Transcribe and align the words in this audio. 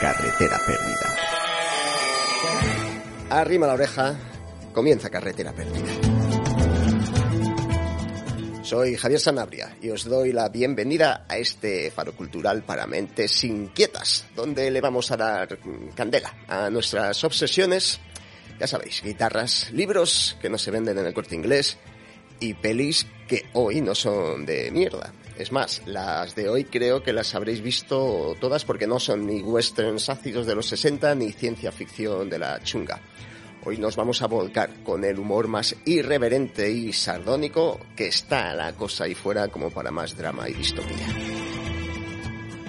Carretera 0.00 0.60
perdida. 0.66 1.16
Arrima 3.30 3.66
la 3.66 3.74
oreja, 3.74 4.16
comienza 4.72 5.10
Carretera 5.10 5.52
perdida. 5.52 6.14
Soy 8.62 8.96
Javier 8.96 9.20
Sanabria 9.20 9.76
y 9.82 9.90
os 9.90 10.04
doy 10.04 10.32
la 10.32 10.48
bienvenida 10.48 11.26
a 11.28 11.36
este 11.36 11.90
faro 11.90 12.14
cultural 12.16 12.62
para 12.62 12.86
mentes 12.86 13.44
inquietas, 13.44 14.24
donde 14.34 14.70
le 14.70 14.80
vamos 14.80 15.10
a 15.10 15.16
dar 15.16 15.58
candela 15.94 16.34
a 16.48 16.70
nuestras 16.70 17.22
obsesiones, 17.24 18.00
ya 18.58 18.66
sabéis, 18.66 19.02
guitarras, 19.02 19.70
libros 19.72 20.36
que 20.40 20.48
no 20.48 20.58
se 20.58 20.70
venden 20.70 20.98
en 20.98 21.06
el 21.06 21.14
corte 21.14 21.34
inglés 21.34 21.78
y 22.40 22.54
pelis 22.54 23.06
que 23.28 23.44
hoy 23.52 23.80
no 23.80 23.94
son 23.94 24.46
de 24.46 24.70
mierda. 24.70 25.12
Es 25.38 25.50
más, 25.50 25.82
las 25.86 26.36
de 26.36 26.48
hoy 26.48 26.64
creo 26.64 27.02
que 27.02 27.12
las 27.12 27.34
habréis 27.34 27.60
visto 27.60 28.36
todas 28.40 28.64
porque 28.64 28.86
no 28.86 29.00
son 29.00 29.26
ni 29.26 29.42
westerns 29.42 30.08
ácidos 30.08 30.46
de 30.46 30.54
los 30.54 30.66
60 30.66 31.14
ni 31.16 31.32
ciencia 31.32 31.72
ficción 31.72 32.30
de 32.30 32.38
la 32.38 32.62
chunga. 32.62 33.00
Hoy 33.64 33.78
nos 33.78 33.96
vamos 33.96 34.22
a 34.22 34.26
volcar 34.26 34.70
con 34.84 35.04
el 35.04 35.18
humor 35.18 35.48
más 35.48 35.74
irreverente 35.86 36.70
y 36.70 36.92
sardónico 36.92 37.80
que 37.96 38.08
está 38.08 38.54
la 38.54 38.74
cosa 38.74 39.04
ahí 39.04 39.14
fuera 39.14 39.48
como 39.48 39.70
para 39.70 39.90
más 39.90 40.16
drama 40.16 40.48
y 40.48 40.52
distopía. 40.52 41.33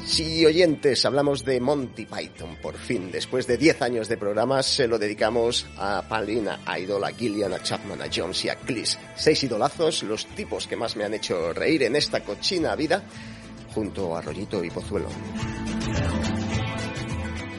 Si 0.06 0.46
oyentes 0.46 1.04
hablamos 1.04 1.44
de 1.44 1.60
Monty 1.60 2.06
Python, 2.06 2.58
por 2.62 2.78
fin, 2.78 3.12
después 3.12 3.48
de 3.48 3.58
10 3.58 3.82
años 3.82 4.08
de 4.08 4.18
programas, 4.18 4.68
se 4.68 4.88
lo 4.88 5.00
dedicamos 5.00 5.66
a 5.78 6.04
Palina, 6.08 6.60
a 6.64 6.78
Idol, 6.78 7.04
a 7.04 7.12
Gillian, 7.12 7.54
a 7.54 7.62
Chapman, 7.62 8.02
a 8.02 8.06
Jones 8.14 8.46
y 8.46 8.50
a 8.50 8.56
Clis. 8.56 9.00
Seis 9.16 9.44
idolazos, 9.44 10.04
los 10.04 10.28
tipos 10.28 10.68
que 10.68 10.76
más 10.76 10.96
me 10.96 11.06
han 11.06 11.16
hecho 11.16 11.52
reír 11.54 11.84
en 11.84 11.96
esta 11.96 12.24
cochina 12.24 12.76
vida, 12.76 13.04
junto 13.74 14.16
a 14.16 14.22
Rollito 14.22 14.64
y 14.64 14.70
Pozuelo. 14.70 15.10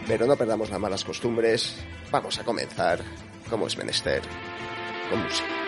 Pero 0.06 0.26
no 0.26 0.36
perdamos 0.36 0.70
las 0.70 0.80
malas 0.80 1.04
costumbres, 1.04 1.74
vamos 2.12 2.38
a 2.38 2.44
comenzar, 2.44 3.00
como 3.50 3.66
es 3.66 3.76
menester, 3.76 4.22
con 5.10 5.20
música. 5.20 5.65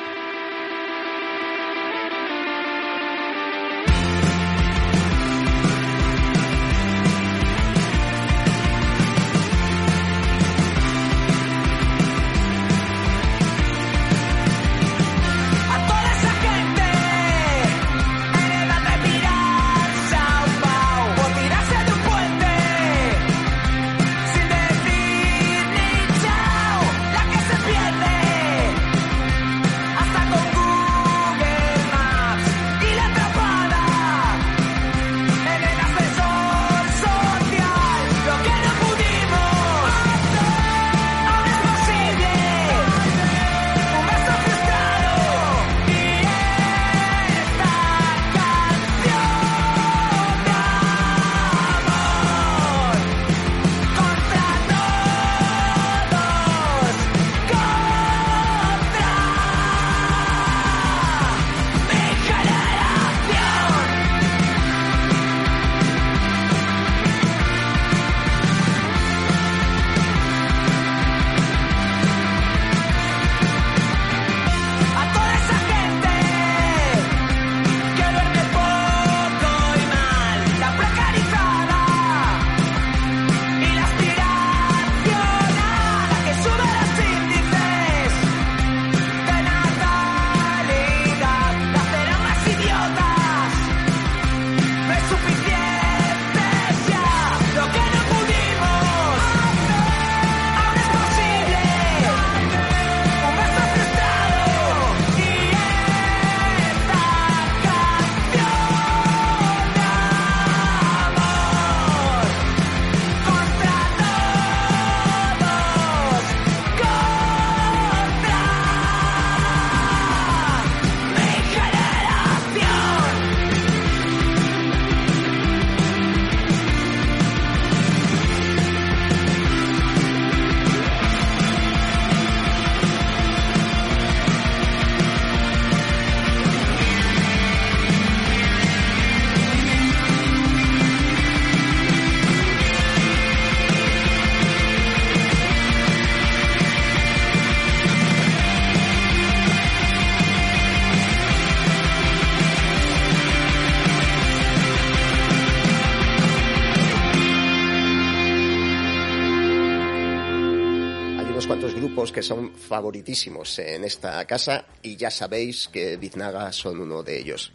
Que 162.12 162.22
son 162.22 162.54
favoritísimos 162.54 163.58
en 163.58 163.84
esta 163.84 164.24
casa 164.26 164.66
y 164.82 164.96
ya 164.96 165.10
sabéis 165.10 165.68
que 165.68 165.96
Biznaga 165.96 166.52
son 166.52 166.80
uno 166.80 167.02
de 167.02 167.18
ellos. 167.18 167.52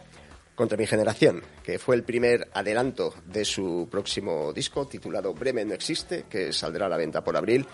Contra 0.56 0.78
mi 0.78 0.86
generación, 0.86 1.42
que 1.64 1.80
fue 1.80 1.96
el 1.96 2.04
primer 2.04 2.50
adelanto 2.54 3.16
de 3.26 3.44
su 3.44 3.88
próximo 3.90 4.54
disco 4.54 4.88
titulado 4.88 5.34
Bremen 5.34 5.70
no 5.70 5.74
existe, 5.74 6.26
que 6.30 6.54
saldrá 6.54 6.86
a 6.86 6.90
la 6.90 6.98
venta 6.98 7.24
por 7.24 7.36
abril 7.36 7.66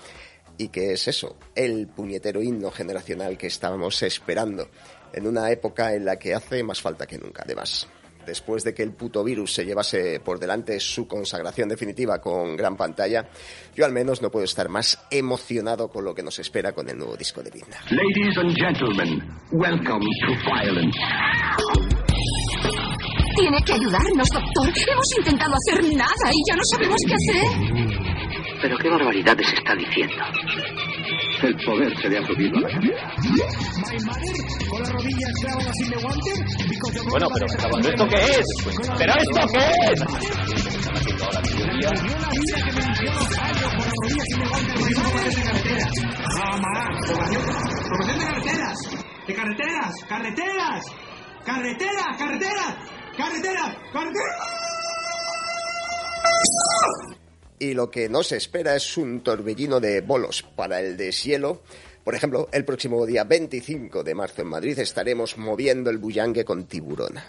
y 0.58 0.70
que 0.70 0.94
es 0.94 1.08
eso, 1.08 1.38
el 1.56 1.88
puñetero 1.88 2.42
himno 2.42 2.72
generacional 2.72 3.38
que 3.38 3.48
estábamos 3.48 4.02
esperando 4.04 4.70
en 5.14 5.28
una 5.28 5.52
época 5.52 5.94
en 5.94 6.06
la 6.06 6.18
que 6.18 6.34
hace 6.34 6.64
más 6.64 6.82
falta 6.82 7.06
que 7.06 7.18
nunca, 7.18 7.44
además. 7.44 7.88
Después 8.30 8.64
de 8.64 8.76
que 8.76 8.84
el 8.84 8.92
puto 8.92 9.24
virus 9.24 9.56
se 9.56 9.66
llevase 9.66 10.20
por 10.20 10.38
delante 10.38 10.80
su 10.80 11.08
consagración 11.08 11.68
definitiva 11.68 12.22
con 12.22 12.56
gran 12.56 12.78
pantalla, 12.78 13.28
yo 13.76 13.86
al 13.86 13.92
menos 13.92 14.22
no 14.22 14.30
puedo 14.30 14.46
estar 14.46 14.70
más 14.70 15.04
emocionado 15.10 15.88
con 15.88 16.06
lo 16.06 16.14
que 16.14 16.22
nos 16.22 16.38
espera 16.38 16.72
con 16.72 16.88
el 16.88 16.96
nuevo 16.96 17.18
disco 17.18 17.42
de 17.42 17.50
Biznaga. 17.50 17.86
Ladies 17.90 18.38
and 18.38 18.56
gentlemen, 18.56 19.20
welcome 19.52 20.06
to 20.28 20.34
violence. 20.46 21.00
Tiene 23.36 23.58
que 23.66 23.74
ayudarnos, 23.74 24.30
doctor. 24.30 24.68
Hemos 24.68 25.18
intentado 25.18 25.54
hacer 25.56 25.84
nada 25.96 26.32
y 26.32 26.50
ya 26.52 26.56
no 26.56 26.62
sabemos 26.72 27.02
qué 27.08 27.14
hacer. 27.16 28.60
Pero 28.62 28.78
qué 28.78 28.90
barbaridades 28.90 29.48
está 29.54 29.74
diciendo. 29.74 30.24
El 31.42 31.56
poder 31.66 31.96
se 32.02 32.10
le 32.10 32.18
ha 32.18 32.28
subido 32.28 32.58
a 32.58 32.62
la 32.62 32.70
cabeza. 32.70 33.08
Bueno, 37.10 37.28
pero 37.34 37.46
¿esto 37.46 38.08
qué 38.08 38.18
es? 38.18 38.46
¿Pero 38.98 39.14
esto 39.14 39.48
qué 39.54 39.66
es? 39.90 40.00
Promoción 47.88 48.20
de 48.20 48.26
carreteras. 48.26 48.78
De 49.28 49.34
carreteras. 49.34 49.94
Carreteras. 50.10 50.84
Carreteras. 51.46 52.18
Carreteras. 52.18 52.76
Carreteras. 53.18 53.78
Carreteras. 53.94 54.60
Y 57.60 57.74
lo 57.74 57.92
que 57.92 58.08
no 58.08 58.24
se 58.24 58.38
espera 58.38 58.76
es 58.76 58.98
un 58.98 59.22
torbellino 59.22 59.82
de 59.82 60.00
bolos 60.00 60.44
para 60.56 60.80
el 60.80 60.96
deshielo. 60.96 61.62
Por 62.06 62.16
ejemplo, 62.16 62.48
el 62.54 62.64
próximo 62.64 63.06
día 63.06 63.26
25 63.26 64.04
de 64.04 64.16
marzo 64.16 64.42
en 64.42 64.48
Madrid 64.48 64.80
estaremos 64.80 65.38
moviendo 65.38 65.90
el 65.90 65.98
bullangue 65.98 66.46
con 66.46 66.66
tiburón. 66.66 67.20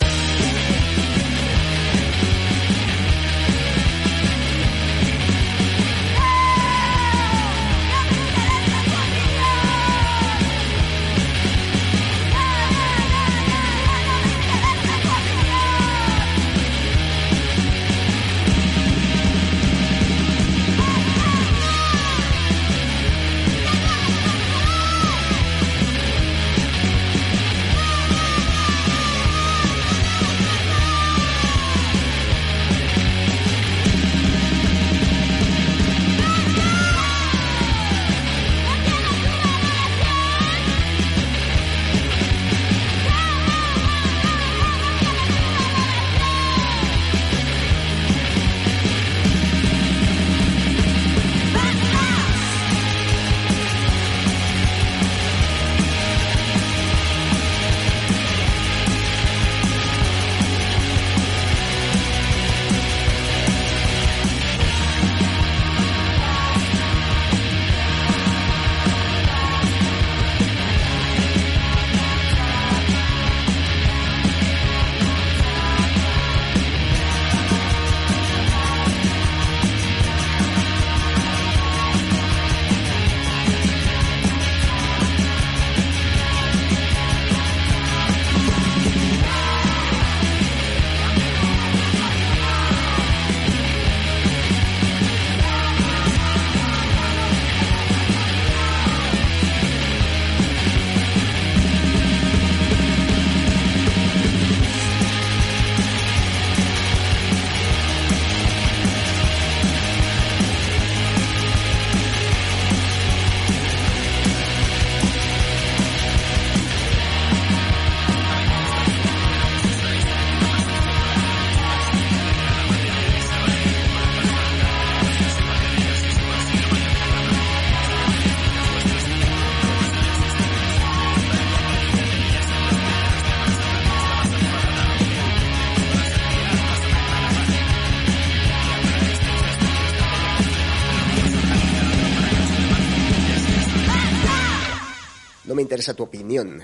Interesa 145.81 145.95
tu 145.95 146.03
opinión. 146.03 146.61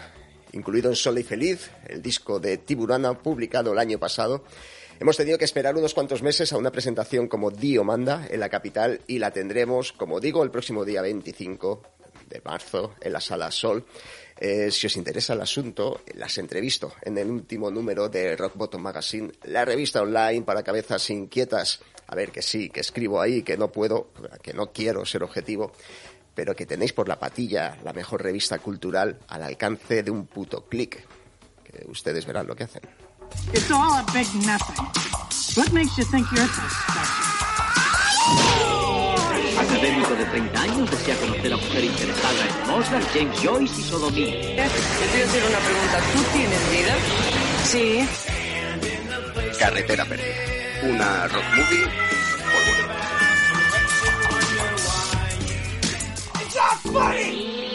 Incluido 0.52 0.90
en 0.90 0.94
Sola 0.94 1.20
y 1.20 1.22
Feliz, 1.22 1.70
el 1.88 2.02
disco 2.02 2.38
de 2.38 2.58
Tiburana 2.58 3.14
publicado 3.14 3.72
el 3.72 3.78
año 3.78 3.98
pasado, 3.98 4.44
hemos 5.00 5.16
tenido 5.16 5.38
que 5.38 5.46
esperar 5.46 5.74
unos 5.74 5.94
cuantos 5.94 6.22
meses 6.22 6.52
a 6.52 6.58
una 6.58 6.70
presentación 6.70 7.26
como 7.26 7.50
Dio 7.50 7.82
manda 7.82 8.26
en 8.28 8.40
la 8.40 8.50
capital 8.50 9.00
y 9.06 9.18
la 9.18 9.30
tendremos, 9.30 9.94
como 9.94 10.20
digo, 10.20 10.44
el 10.44 10.50
próximo 10.50 10.84
día 10.84 11.00
25 11.00 11.80
de 12.28 12.42
marzo 12.44 12.92
en 13.00 13.14
la 13.14 13.20
Sala 13.22 13.50
Sol. 13.50 13.86
Eh, 14.38 14.70
si 14.70 14.86
os 14.86 14.96
interesa 14.98 15.32
el 15.32 15.40
asunto, 15.40 16.02
las 16.14 16.36
entrevisto 16.36 16.92
en 17.00 17.16
el 17.16 17.30
último 17.30 17.70
número 17.70 18.10
de 18.10 18.36
Rock 18.36 18.54
Bottom 18.56 18.82
Magazine, 18.82 19.32
la 19.44 19.64
revista 19.64 20.02
online 20.02 20.42
para 20.42 20.62
cabezas 20.62 21.08
inquietas. 21.08 21.80
A 22.08 22.14
ver, 22.14 22.30
que 22.30 22.42
sí, 22.42 22.68
que 22.68 22.80
escribo 22.80 23.20
ahí, 23.20 23.42
que 23.42 23.56
no 23.56 23.72
puedo, 23.72 24.10
que 24.42 24.52
no 24.52 24.72
quiero 24.72 25.06
ser 25.06 25.22
objetivo, 25.22 25.72
pero 26.36 26.54
que 26.54 26.66
tenéis 26.66 26.92
por 26.92 27.08
la 27.08 27.18
patilla 27.18 27.78
la 27.82 27.94
mejor 27.94 28.22
revista 28.22 28.58
cultural 28.58 29.18
al 29.28 29.42
alcance 29.42 30.02
de 30.02 30.10
un 30.10 30.26
puto 30.26 30.66
clic. 30.66 31.02
Que 31.64 31.86
ustedes 31.88 32.26
verán 32.26 32.46
lo 32.46 32.54
que 32.54 32.64
hacen. 32.64 32.82
It's 33.54 33.70
all 33.70 33.98
a 33.98 34.04
big 34.12 34.28
nothing. 34.46 34.86
What 35.56 35.72
makes 35.72 35.96
you 35.96 36.04
think 36.04 36.26
you're 36.30 36.46
so 36.46 36.62
special? 36.68 37.36
Académico 39.58 40.14
de 40.14 40.24
30 40.26 40.62
años 40.62 40.90
desea 40.90 41.16
conocer 41.16 41.52
a 41.52 41.56
mujer 41.56 41.84
interesada 41.84 42.46
en 42.46 42.70
Mozart, 42.70 43.06
James 43.14 43.40
Joyce 43.42 43.80
y 43.80 43.84
sodomía. 43.84 44.30
Te 44.30 45.08
voy 45.10 45.20
a 45.22 45.24
hacer 45.24 45.42
una 45.48 45.58
pregunta. 45.58 46.00
¿Tú 46.12 46.22
tienes 46.34 46.70
vida? 46.70 46.94
Sí. 47.64 48.06
Carretera 49.58 50.04
Perdida. 50.04 50.34
Una 50.82 51.28
rock 51.28 51.44
movie 51.56 51.84
por 51.86 53.15
Fighting. 56.92 57.65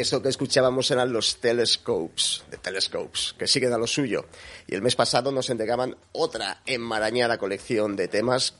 Y 0.00 0.02
eso 0.02 0.22
que 0.22 0.30
escuchábamos 0.30 0.90
eran 0.90 1.12
los 1.12 1.42
Telescopes, 1.42 2.44
de 2.50 2.56
Telescopes, 2.56 3.34
que 3.38 3.46
siguen 3.46 3.74
a 3.74 3.76
lo 3.76 3.86
suyo. 3.86 4.24
Y 4.66 4.74
el 4.74 4.80
mes 4.80 4.96
pasado 4.96 5.30
nos 5.30 5.50
entregaban 5.50 5.94
otra 6.12 6.62
enmarañada 6.64 7.36
colección 7.36 7.96
de 7.96 8.08
temas 8.08 8.54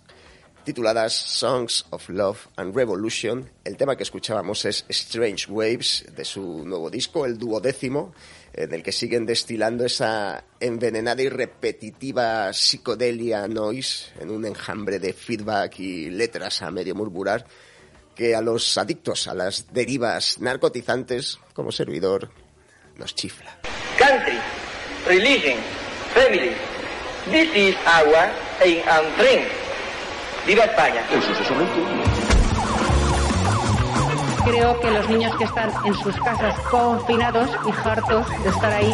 tituladas 0.65 1.15
Songs 1.15 1.87
of 1.89 2.11
Love 2.11 2.49
and 2.57 2.77
Revolution. 2.77 3.51
El 3.65 3.79
tema 3.79 3.97
que 3.97 4.03
escuchábamos 4.03 4.67
es 4.67 4.85
Strange 4.91 5.51
Waves, 5.51 6.05
de 6.15 6.27
su 6.27 6.63
nuevo 6.67 6.91
disco, 6.91 7.25
el 7.25 7.39
duodécimo, 7.39 8.13
en 8.53 8.75
el 8.75 8.83
que 8.83 8.93
siguen 8.93 9.25
destilando 9.25 9.87
esa 9.87 10.45
envenenada 10.61 11.23
y 11.23 11.31
repetitiva 11.31 12.53
psicodelia 12.53 13.49
noise 13.49 14.13
en 14.21 14.31
un 14.31 14.45
enjambre 14.45 14.99
de 14.99 15.15
feedback 15.15 15.81
y 15.81 16.11
letras 16.11 16.61
a 16.61 16.71
medio 16.71 16.95
murmurar 16.95 17.47
que 18.15 18.35
a 18.35 18.41
los 18.41 18.77
adictos 18.79 19.29
a 19.29 19.35
las 19.35 19.73
derivas 19.73 20.41
narcotizantes, 20.41 21.39
como 21.55 21.73
servidor, 21.73 22.31
nos 22.97 23.15
chifla. 23.15 23.57
Country, 23.99 24.39
religion, 25.07 25.59
family. 26.15 26.53
This 27.31 27.49
is 27.55 27.77
our 27.87 28.31
aim 28.65 28.83
and 28.89 29.17
dream. 29.19 29.45
¡Viva 30.47 30.65
España! 30.65 31.03
Eso 31.11 31.35
se. 31.35 31.45
Creo 34.45 34.81
que 34.81 34.91
los 34.91 35.09
niños 35.11 35.37
que 35.37 35.45
están 35.45 35.71
en 35.85 35.95
sus 35.95 36.17
casas 36.23 36.59
confinados 36.71 37.51
y 37.67 37.89
hartos 37.89 38.27
de 38.43 38.49
estar 38.51 38.73
ahí, 38.73 38.93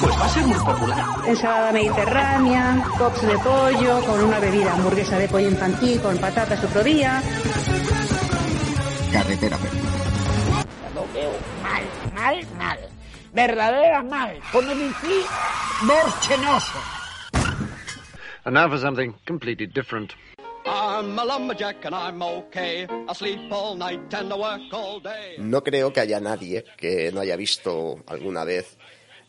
Pues 0.00 0.20
va 0.20 0.24
a 0.24 0.28
ser 0.28 0.42
muy 0.42 0.58
popular. 0.58 1.04
ensalada 1.26 1.72
mediterránea, 1.72 2.84
cops 2.98 3.22
de 3.22 3.38
pollo, 3.38 4.00
con 4.04 4.24
una 4.24 4.40
bebida 4.40 4.72
hamburguesa 4.72 5.18
de 5.18 5.28
pollo 5.28 5.48
infantil 5.48 6.00
con 6.00 6.18
patatas 6.18 6.62
otro 6.64 6.82
día, 6.82 7.22
Carretera 9.26 9.58
perdida. 9.58 9.90
Lo 10.94 11.04
veo 11.12 11.32
mal, 11.60 11.82
mal, 12.14 12.46
mal. 12.56 12.78
Verdadera 13.32 14.00
mal. 14.04 14.38
Con 14.52 14.70
el 14.70 14.80
infli 14.80 15.20
morchenoso. 15.82 16.78
And 18.44 18.54
now 18.54 18.68
for 18.68 18.78
something 18.78 19.14
completely 19.26 19.66
different. 19.66 20.14
I'm 20.64 21.18
a 21.18 21.24
lumberjack 21.24 21.84
and 21.84 21.96
I'm 21.96 22.22
okay. 22.22 22.86
I 23.08 23.12
sleep 23.14 23.50
all 23.50 23.74
night 23.74 24.14
and 24.14 24.32
I 24.32 24.36
work 24.36 24.72
all 24.72 25.00
day. 25.00 25.38
No 25.38 25.60
creo 25.60 25.92
que 25.92 26.02
haya 26.02 26.20
nadie 26.20 26.64
que 26.76 27.10
no 27.12 27.20
haya 27.20 27.36
visto 27.36 28.04
alguna 28.06 28.44
vez 28.44 28.78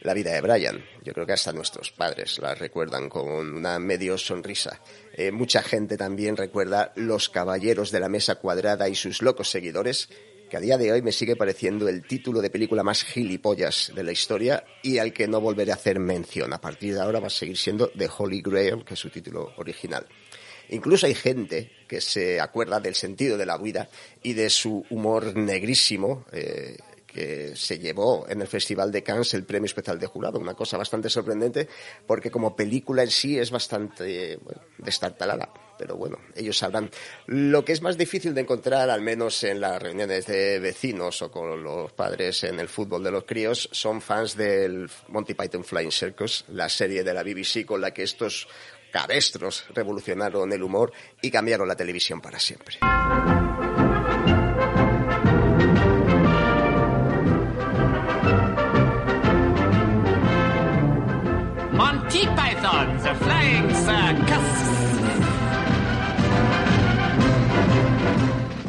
la 0.08 0.14
vida 0.14 0.32
de 0.32 0.40
Brian. 0.40 0.84
Yo 1.04 1.12
creo 1.12 1.26
que 1.26 1.34
hasta 1.34 1.52
nuestros 1.52 1.92
padres 1.92 2.40
la 2.40 2.56
recuerdan 2.56 3.10
con 3.10 3.28
una 3.28 3.78
medio 3.78 4.18
sonrisa. 4.18 4.82
Eh, 5.14 5.32
mucha 5.32 5.62
gente 5.62 5.98
también 5.98 6.38
recuerda 6.38 6.94
Los 6.96 7.28
Caballeros 7.28 7.92
de 7.92 8.00
la 8.00 8.08
Mesa 8.08 8.36
Cuadrada 8.36 8.88
y 8.88 8.96
sus 8.96 9.22
locos 9.22 9.52
seguidores, 9.52 10.08
que 10.50 10.56
a 10.56 10.62
día 10.62 10.78
de 10.78 10.94
hoy 10.94 11.02
me 11.02 11.12
sigue 11.12 11.36
pareciendo 11.36 11.90
el 11.90 12.08
título 12.08 12.40
de 12.40 12.50
película 12.50 12.84
más 12.84 13.04
gilipollas 13.04 13.92
de 13.94 14.04
la 14.04 14.14
historia 14.14 14.64
y 14.82 14.98
al 14.98 15.12
que 15.12 15.28
no 15.28 15.42
volveré 15.42 15.74
a 15.74 15.76
hacer 15.76 16.00
mención. 16.00 16.54
A 16.54 16.62
partir 16.62 16.94
de 16.94 17.02
ahora 17.02 17.20
va 17.20 17.28
a 17.28 17.30
seguir 17.30 17.58
siendo 17.58 17.90
The 17.90 18.10
Holy 18.18 18.42
Grail, 18.42 18.86
que 18.86 18.94
es 18.94 19.00
su 19.02 19.10
título 19.10 19.52
original. 19.58 20.08
Incluso 20.70 21.06
hay 21.06 21.16
gente 21.16 21.72
que 21.88 22.00
se 22.00 22.40
acuerda 22.40 22.80
del 22.80 22.96
sentido 22.96 23.38
de 23.38 23.46
la 23.46 23.58
vida 23.58 23.90
y 24.24 24.34
de 24.34 24.50
su 24.50 24.86
humor 24.90 25.36
negrísimo, 25.36 26.26
eh, 26.32 26.78
que 27.18 27.56
se 27.56 27.80
llevó 27.80 28.28
en 28.30 28.42
el 28.42 28.48
Festival 28.48 28.92
de 28.92 29.02
Cannes 29.02 29.34
el 29.34 29.44
premio 29.44 29.66
especial 29.66 29.98
de 29.98 30.06
jurado. 30.06 30.38
Una 30.38 30.54
cosa 30.54 30.78
bastante 30.78 31.10
sorprendente 31.10 31.68
porque 32.06 32.30
como 32.30 32.56
película 32.56 33.02
en 33.02 33.10
sí 33.10 33.40
es 33.40 33.50
bastante 33.50 34.38
bueno, 34.38 34.62
destartalada. 34.78 35.52
Pero 35.80 35.96
bueno, 35.96 36.20
ellos 36.36 36.58
sabrán. 36.58 36.92
Lo 37.26 37.66
que 37.66 37.72
es 37.72 37.82
más 37.82 37.98
difícil 37.98 38.36
de 38.36 38.42
encontrar, 38.42 38.90
al 38.92 39.02
menos 39.02 39.44
en 39.44 39.60
las 39.60 39.82
reuniones 39.82 40.28
de 40.28 40.60
vecinos 40.60 41.24
o 41.24 41.32
con 41.32 41.64
los 41.64 41.92
padres 41.94 42.44
en 42.44 42.60
el 42.60 42.68
fútbol 42.68 43.04
de 43.04 43.12
los 43.12 43.24
críos, 43.24 43.68
son 43.72 44.00
fans 44.00 44.36
del 44.36 44.88
Monty 45.08 45.34
Python 45.34 45.64
Flying 45.64 45.92
Circus, 45.92 46.46
la 46.50 46.70
serie 46.70 47.04
de 47.04 47.14
la 47.14 47.24
BBC 47.24 47.66
con 47.66 47.82
la 47.82 47.92
que 47.92 48.04
estos 48.04 48.48
cabestros 48.92 49.66
revolucionaron 49.74 50.52
el 50.54 50.62
humor 50.62 50.94
y 51.22 51.32
cambiaron 51.32 51.68
la 51.68 51.76
televisión 51.76 52.22
para 52.22 52.40
siempre. 52.40 52.78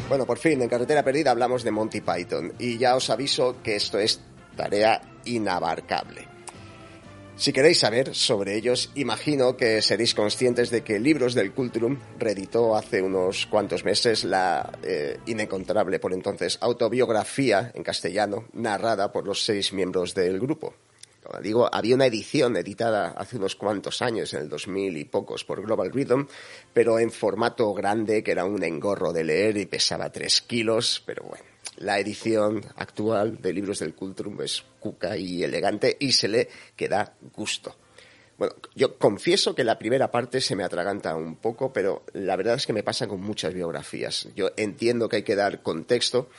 Bueno, 0.09 0.25
por 0.25 0.39
fin, 0.39 0.59
en 0.59 0.69
Carretera 0.69 1.03
Perdida 1.03 1.29
hablamos 1.29 1.63
de 1.63 1.69
Monty 1.69 2.01
Python 2.01 2.53
y 2.57 2.79
ya 2.79 2.95
os 2.95 3.11
aviso 3.11 3.61
que 3.61 3.75
esto 3.75 3.99
es 3.99 4.19
tarea 4.57 4.99
inabarcable. 5.25 6.27
Si 7.35 7.53
queréis 7.53 7.79
saber 7.79 8.15
sobre 8.15 8.57
ellos, 8.57 8.89
imagino 8.95 9.55
que 9.55 9.83
seréis 9.83 10.15
conscientes 10.15 10.71
de 10.71 10.81
que 10.81 10.99
Libros 10.99 11.35
del 11.35 11.53
Culturum 11.53 11.99
reeditó 12.17 12.75
hace 12.75 13.03
unos 13.03 13.45
cuantos 13.45 13.85
meses 13.85 14.23
la 14.23 14.79
eh, 14.81 15.19
inencontrable 15.27 15.99
por 15.99 16.11
entonces 16.11 16.57
autobiografía 16.59 17.71
en 17.75 17.83
castellano 17.83 18.45
narrada 18.53 19.11
por 19.11 19.27
los 19.27 19.45
seis 19.45 19.73
miembros 19.73 20.15
del 20.15 20.39
grupo. 20.39 20.73
Digo, 21.41 21.69
había 21.71 21.95
una 21.95 22.05
edición 22.05 22.57
editada 22.57 23.09
hace 23.09 23.37
unos 23.37 23.55
cuantos 23.55 24.01
años, 24.01 24.33
en 24.33 24.41
el 24.41 24.49
2000 24.49 24.97
y 24.97 25.05
pocos, 25.05 25.43
por 25.43 25.61
Global 25.61 25.91
Rhythm, 25.91 26.27
pero 26.73 26.99
en 26.99 27.11
formato 27.11 27.73
grande, 27.73 28.23
que 28.23 28.31
era 28.31 28.45
un 28.45 28.63
engorro 28.63 29.13
de 29.13 29.23
leer 29.23 29.57
y 29.57 29.65
pesaba 29.65 30.11
tres 30.11 30.41
kilos, 30.41 31.03
pero 31.05 31.23
bueno. 31.23 31.43
La 31.77 31.99
edición 31.99 32.61
actual 32.75 33.41
de 33.41 33.53
Libros 33.53 33.79
del 33.79 33.93
Cultrum 33.93 34.41
es 34.41 34.63
cuca 34.79 35.15
y 35.15 35.43
elegante 35.43 35.95
y 35.99 36.11
se 36.11 36.27
le 36.27 36.49
queda 36.75 37.13
gusto. 37.33 37.75
Bueno, 38.39 38.55
yo 38.73 38.97
confieso 38.97 39.53
que 39.53 39.65
la 39.65 39.77
primera 39.77 40.11
parte 40.11 40.39
se 40.39 40.55
me 40.55 40.63
atraganta 40.63 41.13
un 41.13 41.35
poco, 41.35 41.73
pero 41.73 42.03
la 42.13 42.37
verdad 42.37 42.55
es 42.55 42.65
que 42.65 42.71
me 42.71 42.83
pasa 42.83 43.05
con 43.05 43.19
muchas 43.19 43.53
biografías. 43.53 44.29
Yo 44.33 44.51
entiendo 44.55 45.09
que 45.09 45.17
hay 45.17 45.23
que 45.23 45.35
dar 45.35 45.61
contexto, 45.61 46.29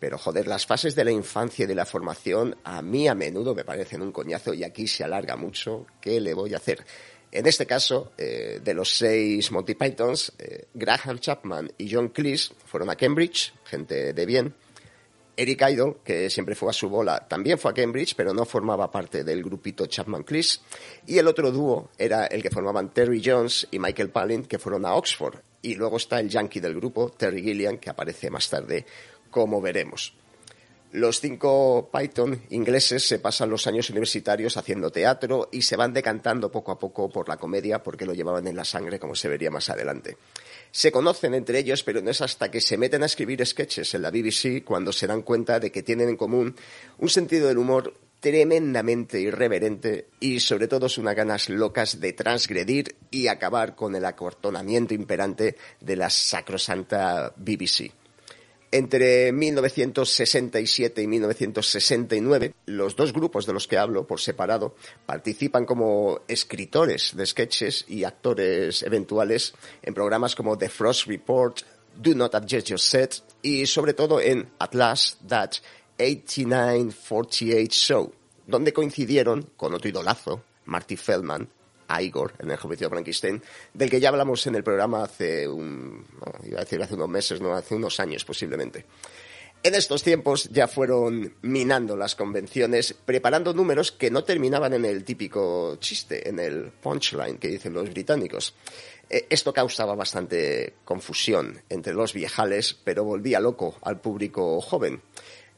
pero 0.00 0.16
joder, 0.16 0.48
las 0.48 0.66
fases 0.66 0.96
de 0.96 1.04
la 1.04 1.12
infancia 1.12 1.64
y 1.64 1.68
de 1.68 1.74
la 1.74 1.84
formación 1.84 2.56
a 2.64 2.80
mí 2.80 3.06
a 3.06 3.14
menudo 3.14 3.54
me 3.54 3.64
parecen 3.64 4.00
un 4.00 4.10
coñazo 4.10 4.54
y 4.54 4.64
aquí 4.64 4.88
se 4.88 5.04
alarga 5.04 5.36
mucho. 5.36 5.86
¿Qué 6.00 6.20
le 6.20 6.32
voy 6.32 6.54
a 6.54 6.56
hacer? 6.56 6.84
En 7.30 7.46
este 7.46 7.66
caso, 7.66 8.12
eh, 8.18 8.60
de 8.64 8.74
los 8.74 8.96
seis 8.96 9.52
Monty 9.52 9.74
Pythons, 9.74 10.32
eh, 10.38 10.64
Graham 10.74 11.20
Chapman 11.20 11.70
y 11.78 11.92
John 11.92 12.08
Cleese 12.08 12.52
fueron 12.64 12.90
a 12.90 12.96
Cambridge, 12.96 13.52
gente 13.64 14.12
de 14.12 14.26
bien. 14.26 14.54
Eric 15.36 15.62
Idle, 15.70 15.96
que 16.04 16.28
siempre 16.28 16.54
fue 16.54 16.70
a 16.70 16.72
su 16.72 16.88
bola, 16.88 17.26
también 17.28 17.58
fue 17.58 17.70
a 17.70 17.74
Cambridge, 17.74 18.14
pero 18.14 18.34
no 18.34 18.44
formaba 18.44 18.90
parte 18.90 19.22
del 19.22 19.42
grupito 19.42 19.86
Chapman 19.86 20.24
Cleese. 20.24 20.60
Y 21.06 21.18
el 21.18 21.28
otro 21.28 21.52
dúo 21.52 21.90
era 21.96 22.26
el 22.26 22.42
que 22.42 22.50
formaban 22.50 22.92
Terry 22.92 23.22
Jones 23.24 23.68
y 23.70 23.78
Michael 23.78 24.10
Palin, 24.10 24.44
que 24.44 24.58
fueron 24.58 24.84
a 24.84 24.94
Oxford. 24.94 25.36
Y 25.62 25.76
luego 25.76 25.98
está 25.98 26.20
el 26.20 26.28
yankee 26.28 26.60
del 26.60 26.74
grupo, 26.74 27.10
Terry 27.10 27.42
Gilliam, 27.42 27.78
que 27.78 27.90
aparece 27.90 28.28
más 28.28 28.50
tarde, 28.50 28.84
como 29.30 29.60
veremos. 29.60 30.14
Los 30.92 31.20
cinco 31.20 31.88
Python 31.92 32.42
ingleses 32.50 33.06
se 33.06 33.20
pasan 33.20 33.48
los 33.48 33.68
años 33.68 33.88
universitarios 33.90 34.56
haciendo 34.56 34.90
teatro 34.90 35.48
y 35.52 35.62
se 35.62 35.76
van 35.76 35.92
decantando 35.92 36.50
poco 36.50 36.72
a 36.72 36.80
poco 36.80 37.08
por 37.08 37.28
la 37.28 37.36
comedia 37.36 37.80
porque 37.80 38.04
lo 38.04 38.12
llevaban 38.12 38.48
en 38.48 38.56
la 38.56 38.64
sangre, 38.64 38.98
como 38.98 39.14
se 39.14 39.28
vería 39.28 39.52
más 39.52 39.70
adelante. 39.70 40.16
Se 40.72 40.90
conocen 40.90 41.34
entre 41.34 41.60
ellos, 41.60 41.84
pero 41.84 42.02
no 42.02 42.10
es 42.10 42.20
hasta 42.20 42.50
que 42.50 42.60
se 42.60 42.76
meten 42.76 43.04
a 43.04 43.06
escribir 43.06 43.46
sketches 43.46 43.94
en 43.94 44.02
la 44.02 44.10
BBC 44.10 44.64
cuando 44.64 44.92
se 44.92 45.06
dan 45.06 45.22
cuenta 45.22 45.60
de 45.60 45.70
que 45.70 45.84
tienen 45.84 46.08
en 46.08 46.16
común 46.16 46.56
un 46.98 47.08
sentido 47.08 47.46
del 47.46 47.58
humor 47.58 47.94
tremendamente 48.18 49.20
irreverente 49.20 50.08
y 50.18 50.40
sobre 50.40 50.66
todo 50.66 50.88
unas 50.98 51.14
ganas 51.14 51.48
locas 51.48 52.00
de 52.00 52.12
transgredir 52.14 52.96
y 53.12 53.28
acabar 53.28 53.76
con 53.76 53.94
el 53.94 54.04
acortonamiento 54.04 54.92
imperante 54.92 55.56
de 55.80 55.96
la 55.96 56.10
sacrosanta 56.10 57.32
BBC. 57.36 57.99
Entre 58.72 59.32
1967 59.32 61.02
y 61.02 61.06
1969, 61.08 62.54
los 62.66 62.94
dos 62.94 63.12
grupos 63.12 63.44
de 63.44 63.52
los 63.52 63.66
que 63.66 63.78
hablo 63.78 64.06
por 64.06 64.20
separado 64.20 64.76
participan 65.06 65.64
como 65.64 66.20
escritores 66.28 67.16
de 67.16 67.26
sketches 67.26 67.84
y 67.88 68.04
actores 68.04 68.84
eventuales 68.84 69.54
en 69.82 69.92
programas 69.92 70.36
como 70.36 70.56
The 70.56 70.68
Frost 70.68 71.08
Report, 71.08 71.58
Do 71.96 72.14
Not 72.14 72.36
Adjust 72.36 72.68
Your 72.68 72.78
Set 72.78 73.14
y 73.42 73.66
sobre 73.66 73.92
todo 73.92 74.20
en 74.20 74.48
At 74.60 74.74
Last 74.74 75.20
That 75.26 75.54
8948 75.98 77.72
Show, 77.72 78.12
donde 78.46 78.72
coincidieron 78.72 79.50
con 79.56 79.74
otro 79.74 79.90
idolazo, 79.90 80.44
Marty 80.66 80.94
Feldman, 80.94 81.48
Igor 82.00 82.34
en 82.38 82.50
el 82.50 82.56
juicio 82.56 82.86
de 82.86 82.90
Frankenstein, 82.90 83.42
del 83.74 83.90
que 83.90 84.00
ya 84.00 84.10
hablamos 84.10 84.46
en 84.46 84.54
el 84.54 84.62
programa 84.62 85.04
hace 85.04 85.48
un, 85.48 86.04
iba 86.44 86.58
a 86.58 86.64
decir 86.64 86.82
hace 86.82 86.94
unos 86.94 87.08
meses, 87.08 87.40
no, 87.40 87.54
hace 87.54 87.74
unos 87.74 87.98
años 88.00 88.24
posiblemente. 88.24 88.84
En 89.62 89.74
estos 89.74 90.02
tiempos 90.02 90.48
ya 90.50 90.68
fueron 90.68 91.34
minando 91.42 91.94
las 91.94 92.14
convenciones, 92.14 92.94
preparando 93.04 93.52
números 93.52 93.92
que 93.92 94.10
no 94.10 94.24
terminaban 94.24 94.72
en 94.72 94.86
el 94.86 95.04
típico 95.04 95.76
chiste, 95.76 96.26
en 96.26 96.38
el 96.38 96.70
punchline 96.70 97.36
que 97.36 97.48
dicen 97.48 97.74
los 97.74 97.90
británicos. 97.90 98.54
Eh, 99.10 99.26
Esto 99.28 99.52
causaba 99.52 99.94
bastante 99.94 100.76
confusión 100.84 101.60
entre 101.68 101.92
los 101.92 102.14
viejales, 102.14 102.74
pero 102.84 103.04
volvía 103.04 103.38
loco 103.38 103.76
al 103.82 104.00
público 104.00 104.62
joven. 104.62 105.02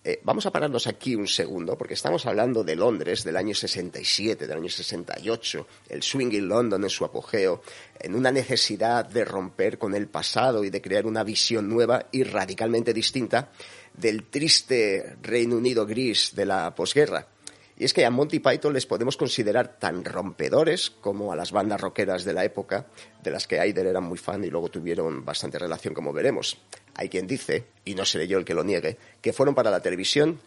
Eh, 0.05 0.21
vamos 0.25 0.45
a 0.47 0.51
pararnos 0.51 0.89
aquí 0.89 1.15
un 1.15 1.29
segundo, 1.29 1.79
porque 1.79 1.95
estamos 1.95 2.27
hablando 2.27 2.65
de 2.65 2.75
Londres 2.75 3.23
del 3.23 3.37
año 3.37 3.55
67, 3.55 4.49
del 4.49 4.57
año 4.59 4.69
68, 4.69 5.67
el 5.91 6.03
swing 6.03 6.33
in 6.33 6.49
London 6.49 6.83
en 6.83 6.91
su 6.91 7.05
apogeo, 7.05 7.63
en 8.01 8.17
una 8.17 8.33
necesidad 8.33 9.05
de 9.05 9.25
romper 9.25 9.79
con 9.79 9.95
el 9.95 10.09
pasado 10.09 10.65
y 10.65 10.71
de 10.71 10.83
crear 10.83 11.07
una 11.07 11.23
visión 11.23 11.69
nueva 11.69 12.07
y 12.11 12.25
radicalmente 12.25 12.93
distinta 12.93 13.53
del 13.95 14.25
triste 14.25 15.19
Reino 15.23 15.57
Unido 15.57 15.87
gris 15.87 16.35
de 16.35 16.47
la 16.47 16.75
posguerra. 16.75 17.29
Y 17.77 17.85
es 17.85 17.95
que 17.95 18.05
a 18.05 18.11
Monty 18.11 18.41
Python 18.41 18.73
les 18.73 18.87
podemos 18.87 19.17
considerar 19.17 19.79
tan 19.79 20.05
rompedores 20.05 20.91
como 20.91 21.33
a 21.33 21.37
las 21.37 21.53
bandas 21.53 21.81
rockeras 21.81 22.25
de 22.25 22.33
la 22.33 22.45
época, 22.45 22.87
de 23.23 23.31
las 23.31 23.47
que 23.47 23.61
Aider 23.61 23.87
era 23.87 24.01
muy 24.01 24.19
fan 24.19 24.45
y 24.45 24.51
luego 24.51 24.69
tuvieron 24.69 25.25
bastante 25.25 25.59
relación, 25.59 25.95
como 25.95 26.13
veremos. 26.13 26.59
Hay 26.95 27.09
quien 27.09 27.27
dice, 27.27 27.67
y 27.85 27.95
no 27.95 28.05
seré 28.05 28.29
yo 28.29 28.39
el 28.39 28.45
que 28.45 28.55
lo 28.55 28.65
niegue, 28.65 28.97
que 29.21 29.33
fueron 29.33 29.55
para 29.55 29.71
la 29.71 29.81
televisión 29.81 30.41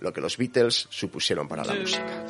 lo 0.00 0.12
que 0.12 0.20
los 0.20 0.36
Beatles 0.36 0.86
supusieron 0.90 1.46
para 1.46 1.64
la 1.64 1.74
música. 1.74 2.26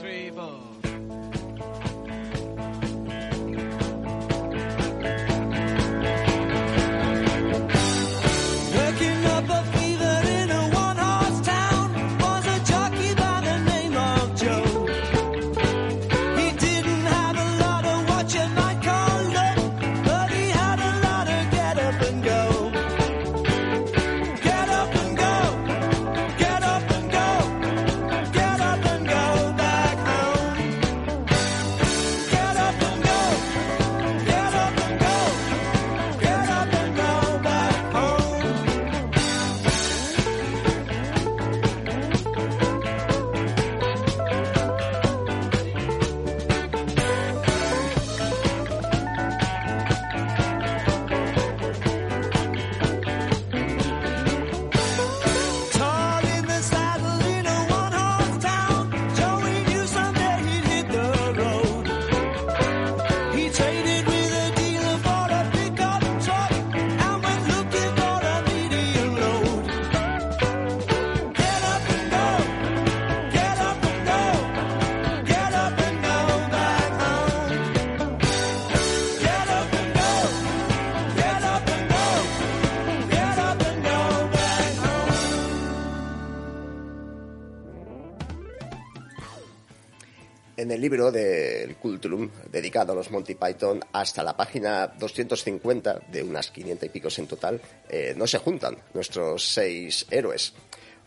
Libro 90.81 91.13
del 91.13 91.77
Culturum, 91.77 92.31
dedicado 92.51 92.93
a 92.93 92.95
los 92.95 93.11
Monty 93.11 93.35
Python, 93.35 93.81
hasta 93.93 94.23
la 94.23 94.37
página 94.37 94.87
250, 94.87 96.03
de 96.11 96.23
unas 96.23 96.51
500 96.51 96.87
y 96.87 96.89
picos 96.89 97.19
en 97.19 97.27
total, 97.27 97.61
eh, 97.89 98.15
no 98.17 98.27
se 98.27 98.39
juntan 98.39 98.77
nuestros 98.95 99.45
seis 99.53 100.07
héroes. 100.11 100.55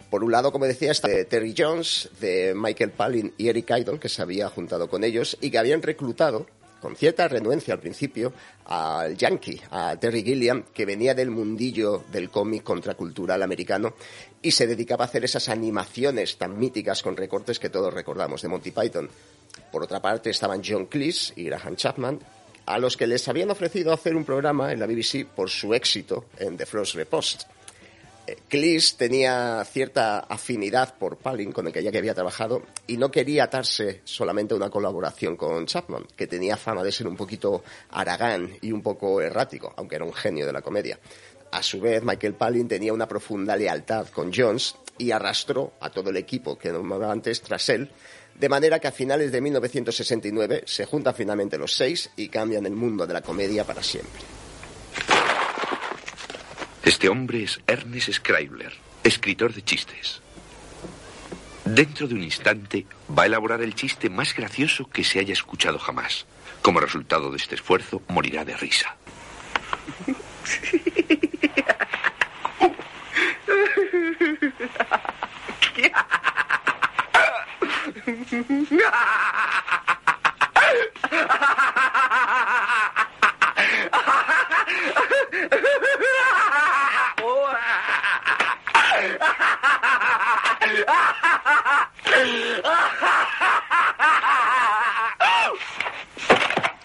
Por 0.10 0.24
un 0.24 0.32
lado, 0.32 0.52
como 0.52 0.66
decía, 0.66 0.92
está 0.92 1.08
Terry 1.26 1.56
Jones, 1.58 2.10
de 2.20 2.54
Michael 2.56 2.92
Palin 2.92 3.34
y 3.38 3.48
Eric 3.48 3.72
Idle, 3.72 4.00
que 4.00 4.10
se 4.10 4.22
había 4.22 4.48
juntado 4.50 4.88
con 4.88 5.04
ellos 5.04 5.38
y 5.42 5.50
que 5.50 5.58
habían 5.58 5.82
reclutado, 5.82 6.46
con 6.84 6.98
cierta 6.98 7.30
renuencia 7.30 7.74
al 7.74 7.80
principio, 7.80 8.34
al 8.65 9.15
Yankee, 9.15 9.58
a 9.72 9.96
Terry 9.96 10.22
Gilliam, 10.22 10.65
que 10.74 10.86
venía 10.86 11.15
del 11.15 11.32
mundillo 11.32 12.04
del 12.12 12.30
cómic 12.30 12.62
contracultural 12.62 13.41
americano 13.41 13.93
y 14.41 14.52
se 14.52 14.67
dedicaba 14.67 15.06
a 15.06 15.08
hacer 15.08 15.24
esas 15.24 15.48
animaciones 15.48 16.38
tan 16.38 16.60
míticas 16.60 17.02
con 17.02 17.15
recortes 17.15 17.58
que 17.58 17.69
todos 17.69 17.93
recordamos 17.93 18.41
de 18.41 18.50
Monty 18.50 18.72
Python. 18.72 19.10
Por 19.72 19.82
otra 19.82 20.02
parte 20.02 20.30
estaban 20.30 20.62
John 20.62 20.88
Cleese 20.88 21.32
y 21.38 21.46
Graham 21.46 21.78
Chapman, 21.78 22.19
a 22.65 22.78
los 22.78 22.98
que 22.98 23.08
les 23.08 23.26
habían 23.30 23.50
ofrecido 23.50 23.93
hacer 23.93 24.13
un 24.13 24.26
programa 24.26 24.74
en 24.74 24.82
la 24.82 24.86
BBC 24.86 25.26
por 25.26 25.50
su 25.50 25.74
éxito 25.74 26.26
en 26.38 26.58
The 26.58 26.65
Frost 26.65 26.96
Repost. 26.96 27.43
Cleese 28.48 28.96
tenía 28.98 29.64
cierta 29.66 30.20
afinidad 30.20 30.96
por 30.98 31.18
Palin, 31.18 31.52
con 31.52 31.68
el 31.68 31.74
que 31.74 31.84
ya 31.84 31.90
había 31.90 32.14
trabajado, 32.14 32.64
y 32.88 32.98
no 32.98 33.12
quería 33.12 33.46
atarse 33.46 34.02
solamente 34.06 34.54
a 34.54 34.58
una 34.58 34.70
colaboración 34.70 35.36
con 35.36 35.66
Chapman, 35.66 36.06
que 36.16 36.28
tenía 36.28 36.56
fama 36.56 36.84
de 36.84 36.92
ser 36.92 37.08
un 37.08 37.18
poquito 37.18 37.64
aragán 37.90 38.58
y 38.62 38.72
un 38.72 38.82
poco 38.82 39.22
errático, 39.22 39.74
aunque 39.76 39.96
era 39.96 40.06
un 40.06 40.14
genio 40.14 40.46
de 40.46 40.54
la 40.54 40.62
comedia. 40.62 41.00
A 41.52 41.62
su 41.62 41.82
vez, 41.82 42.02
Michael 42.04 42.36
Palin 42.36 42.68
tenía 42.68 42.94
una 42.94 43.08
profunda 43.08 43.56
lealtad 43.56 44.08
con 44.08 44.32
Jones 44.34 44.76
y 44.98 45.12
arrastró 45.12 45.74
a 45.82 45.90
todo 45.90 46.10
el 46.10 46.18
equipo 46.18 46.58
que 46.58 46.72
nombraba 46.72 47.12
antes 47.12 47.42
tras 47.42 47.70
él, 47.70 47.92
de 48.36 48.50
manera 48.50 48.80
que 48.80 48.88
a 48.88 48.92
finales 48.92 49.32
de 49.32 49.42
1969 49.42 50.64
se 50.66 50.86
juntan 50.86 51.14
finalmente 51.14 51.58
los 51.58 51.76
seis 51.76 52.10
y 52.16 52.30
cambian 52.30 52.66
el 52.66 52.74
mundo 52.74 53.06
de 53.06 53.14
la 53.14 53.22
comedia 53.22 53.66
para 53.66 53.84
siempre. 53.84 54.43
Este 56.84 57.08
hombre 57.08 57.43
es 57.43 57.62
Ernest 57.65 58.12
Scribler, 58.12 58.74
escritor 59.06 59.54
de 59.54 59.63
chistes. 59.63 60.22
Dentro 61.63 62.10
de 62.10 62.15
un 62.15 62.24
instante 62.24 62.86
va 63.10 63.24
a 63.24 63.26
elaborar 63.26 63.62
el 63.62 63.74
chiste 63.74 64.10
más 64.10 64.36
gracioso 64.36 64.89
que 64.89 65.06
se 65.06 65.19
haya 65.19 65.32
escuchado 65.32 65.80
jamás. 65.80 66.26
Como 66.62 66.82
resultado 66.82 67.32
de 67.32 67.38
este 67.38 67.56
esfuerzo, 67.56 68.02
morirá 68.10 68.43
de 68.43 68.58
risa. 68.58 68.98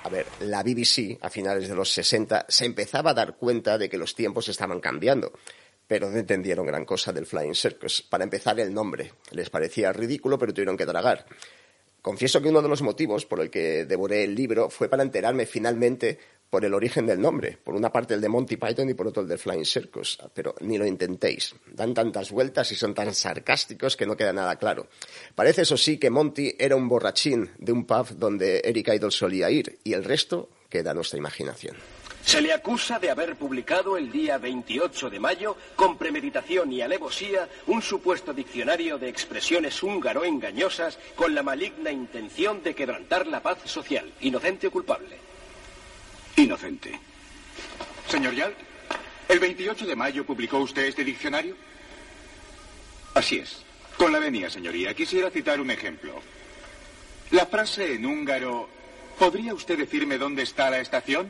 A 0.05 0.09
ver, 0.11 0.27
la 0.41 0.63
BBC 0.63 1.19
a 1.21 1.29
finales 1.29 1.69
de 1.69 1.75
los 1.75 1.93
60 1.93 2.47
se 2.49 2.65
empezaba 2.65 3.11
a 3.11 3.15
dar 3.15 3.37
cuenta 3.37 3.77
de 3.77 3.89
que 3.89 3.99
los 3.99 4.15
tiempos 4.15 4.49
estaban 4.49 4.81
cambiando, 4.81 5.33
pero 5.87 6.11
no 6.11 6.19
entendieron 6.19 6.67
gran 6.67 6.85
cosa 6.85 7.13
del 7.13 7.27
Flying 7.27 7.55
Circus. 7.55 8.03
Para 8.03 8.25
empezar, 8.25 8.59
el 8.59 8.73
nombre 8.73 9.13
les 9.33 9.51
parecía 9.51 9.93
ridículo, 9.93 10.39
pero 10.39 10.55
tuvieron 10.55 10.77
que 10.77 10.87
tragar. 10.87 11.27
Confieso 12.01 12.41
que 12.41 12.49
uno 12.49 12.63
de 12.63 12.69
los 12.69 12.81
motivos 12.81 13.27
por 13.27 13.41
el 13.41 13.51
que 13.51 13.85
devoré 13.85 14.25
el 14.25 14.35
libro 14.35 14.71
fue 14.71 14.89
para 14.89 15.03
enterarme 15.03 15.45
finalmente 15.45 16.19
por 16.51 16.65
el 16.65 16.75
origen 16.75 17.07
del 17.07 17.21
nombre. 17.21 17.59
Por 17.63 17.75
una 17.75 17.91
parte 17.91 18.15
el 18.15 18.21
de 18.21 18.29
Monty 18.29 18.57
Python 18.57 18.89
y 18.89 18.95
por 18.95 19.07
otro 19.07 19.23
el 19.23 19.29
de 19.29 19.39
Flying 19.39 19.65
Circus. 19.65 20.19
Pero 20.35 20.55
ni 20.61 20.79
lo 20.79 20.87
intentéis. 20.87 21.55
Dan 21.73 21.95
tantas 21.95 22.31
vueltas 22.31 22.71
y 22.73 22.75
son 22.75 22.95
tan 22.95 23.15
sarcásticos 23.15 23.97
que 23.97 24.07
no 24.07 24.17
queda 24.17 24.33
nada 24.33 24.57
claro. 24.57 24.89
Parece, 25.35 25.63
eso 25.63 25.77
sí, 25.77 25.99
que 25.99 26.11
Monty 26.11 26.55
era 26.59 26.77
un 26.77 26.89
borrachín 26.89 27.51
de 27.59 27.73
un 27.73 27.85
pub 27.85 28.09
donde 28.17 28.61
Eric 28.65 28.89
Idle 28.89 29.11
solía 29.11 29.51
ir 29.51 29.79
y 29.85 29.93
el 29.93 30.05
resto 30.05 30.49
queda 30.69 30.91
a 30.93 30.95
nuestra 30.95 31.19
imaginación. 31.19 31.77
Se 32.29 32.43
le 32.43 32.53
acusa 32.53 32.99
de 32.99 33.11
haber 33.11 33.37
publicado 33.37 33.97
el 33.97 34.13
día 34.13 34.37
28 34.37 35.09
de 35.09 35.19
mayo, 35.19 35.57
con 35.75 35.97
premeditación 35.97 36.71
y 36.71 36.83
alevosía, 36.83 37.49
un 37.69 37.81
supuesto 37.81 38.35
diccionario 38.35 38.99
de 38.99 39.09
expresiones 39.09 39.83
húngaro-engañosas 39.83 40.99
con 41.17 41.35
la 41.35 41.43
maligna 41.43 41.91
intención 41.91 42.63
de 42.63 42.75
quebrantar 42.75 43.27
la 43.27 43.43
paz 43.43 43.61
social. 43.65 44.13
¿Inocente 44.21 44.67
o 44.67 44.71
culpable? 44.71 45.28
Inocente. 46.39 46.93
Señor 48.09 48.33
Yalt, 48.33 48.57
¿el 49.29 49.41
28 49.41 49.87
de 49.87 49.97
mayo 49.97 50.25
publicó 50.25 50.59
usted 50.59 50.85
este 50.85 51.03
diccionario? 51.03 51.57
Así 53.15 53.39
es. 53.39 53.65
Con 53.97 54.13
la 54.13 54.21
venia, 54.21 54.49
señoría, 54.49 54.95
quisiera 54.95 55.31
citar 55.31 55.61
un 55.61 55.73
ejemplo. 55.73 56.13
La 57.33 57.47
frase 57.47 57.95
en 57.95 58.07
húngaro, 58.07 58.69
¿podría 59.19 59.53
usted 59.53 59.77
decirme 59.77 60.17
dónde 60.17 60.45
está 60.45 60.71
la 60.71 60.81
estación? 60.81 61.29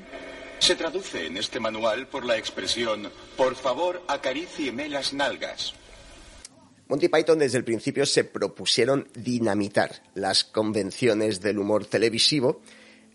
Se 0.59 0.77
traduce 0.77 1.25
en 1.25 1.39
este 1.39 1.59
manual 1.59 2.09
por 2.09 2.27
la 2.27 2.37
expresión, 2.37 3.11
por 3.37 3.57
favor, 3.57 4.03
acarícieme 4.09 4.91
las 4.91 5.15
nalgas. 5.15 5.73
Monty 6.89 7.09
Python 7.09 7.39
desde 7.39 7.57
el 7.57 7.65
principio 7.65 8.05
se 8.05 8.25
propusieron 8.25 9.09
dinamitar 9.15 10.03
las 10.15 10.45
convenciones 10.45 11.41
del 11.41 11.59
humor 11.59 11.87
televisivo 11.87 12.61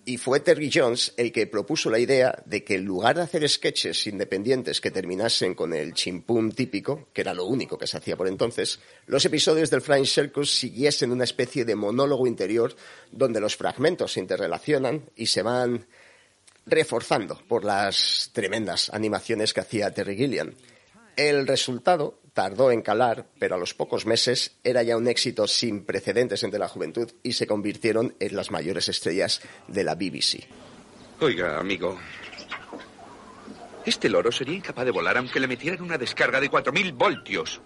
y 0.06 0.18
fue 0.18 0.40
Terry 0.40 0.70
Jones 0.74 1.14
el 1.18 1.32
que 1.32 1.48
propuso 1.48 1.90
la 1.90 2.00
idea 2.00 2.42
de 2.46 2.64
que 2.64 2.76
en 2.76 2.86
lugar 2.86 3.16
de 3.16 3.22
hacer 3.22 3.48
sketches 3.48 4.06
independientes 4.08 4.82
que 4.82 4.92
terminasen 4.92 5.56
con 5.56 5.74
el 5.74 5.94
chimpún 5.94 6.52
típico, 6.52 7.08
que 7.14 7.22
era 7.22 7.34
lo 7.34 7.46
único 7.46 7.78
que 7.78 7.88
se 7.88 7.98
hacía 7.98 8.18
por 8.18 8.28
entonces, 8.28 8.80
los 9.06 9.24
episodios 9.26 9.70
del 9.70 9.82
Flying 9.82 10.06
Circus 10.06 10.52
siguiesen 10.52 11.12
una 11.12 11.24
especie 11.24 11.66
de 11.66 11.76
monólogo 11.76 12.28
interior 12.28 12.76
donde 13.12 13.40
los 13.40 13.56
fragmentos 13.56 14.14
se 14.14 14.20
interrelacionan 14.20 15.10
y 15.16 15.28
se 15.28 15.42
van 15.42 15.86
reforzando 16.66 17.42
por 17.48 17.64
las 17.64 18.32
tremendas 18.34 18.90
animaciones 18.90 19.54
que 19.54 19.62
hacía 19.62 19.94
Terry 19.94 20.16
Gilliam. 20.16 20.54
El 21.16 21.46
resultado 21.48 22.20
tardó 22.34 22.72
en 22.72 22.82
calar, 22.82 23.28
pero 23.40 23.56
a 23.56 23.58
los 23.58 23.74
pocos 23.74 24.06
meses 24.06 24.58
era 24.64 24.84
ya 24.84 24.98
un 24.98 25.08
éxito 25.08 25.48
sin 25.48 25.86
precedentes 25.86 26.44
entre 26.44 26.60
la 26.60 26.68
juventud 26.68 27.12
y 27.22 27.34
se 27.34 27.48
convirtieron 27.48 28.16
en 28.20 28.36
las 28.36 28.52
mayores 28.52 28.90
estrellas 28.90 29.42
de 29.68 29.84
la 29.84 29.96
BBC. 29.96 30.48
Oiga, 31.20 31.60
amigo. 31.60 31.98
Este 33.86 34.10
loro 34.10 34.32
sería 34.32 34.56
incapaz 34.56 34.86
de 34.86 34.92
volar 34.92 35.18
aunque 35.18 35.40
le 35.40 35.48
metieran 35.48 35.82
una 35.82 35.98
descarga 35.98 36.40
de 36.40 36.50
4.000 36.50 36.94
voltios. 36.98 37.62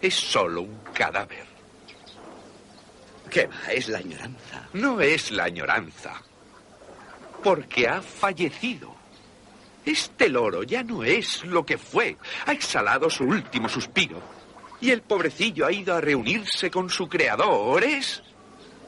Es 0.00 0.14
solo 0.14 0.62
un 0.62 0.78
cadáver. 0.92 1.46
¿Qué 3.30 3.46
va? 3.46 3.72
Es 3.72 3.88
la 3.88 3.98
añoranza. 3.98 4.68
No 4.72 5.00
es 5.00 5.30
la 5.30 5.44
añoranza. 5.44 6.22
Porque 7.42 7.88
ha 7.88 8.02
fallecido. 8.02 8.95
Este 9.86 10.28
loro 10.28 10.64
ya 10.64 10.82
no 10.82 11.04
es 11.04 11.44
lo 11.44 11.64
que 11.64 11.78
fue. 11.78 12.16
Ha 12.46 12.52
exhalado 12.52 13.08
su 13.08 13.22
último 13.22 13.68
suspiro. 13.68 14.20
Y 14.80 14.90
el 14.90 15.02
pobrecillo 15.02 15.64
ha 15.64 15.72
ido 15.72 15.94
a 15.94 16.00
reunirse 16.00 16.70
con 16.72 16.90
su 16.90 17.08
creador. 17.08 17.84
Es 17.84 18.20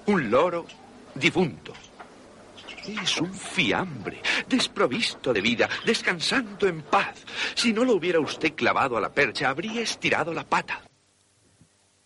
un 0.06 0.28
loro 0.28 0.66
difunto. 1.14 1.72
Es 2.84 3.20
un 3.20 3.32
fiambre, 3.32 4.20
desprovisto 4.48 5.32
de 5.32 5.40
vida, 5.40 5.68
descansando 5.86 6.66
en 6.66 6.82
paz. 6.82 7.24
Si 7.54 7.72
no 7.72 7.84
lo 7.84 7.94
hubiera 7.94 8.18
usted 8.18 8.54
clavado 8.54 8.96
a 8.96 9.00
la 9.00 9.12
percha, 9.12 9.50
habría 9.50 9.82
estirado 9.82 10.34
la 10.34 10.44
pata. 10.44 10.82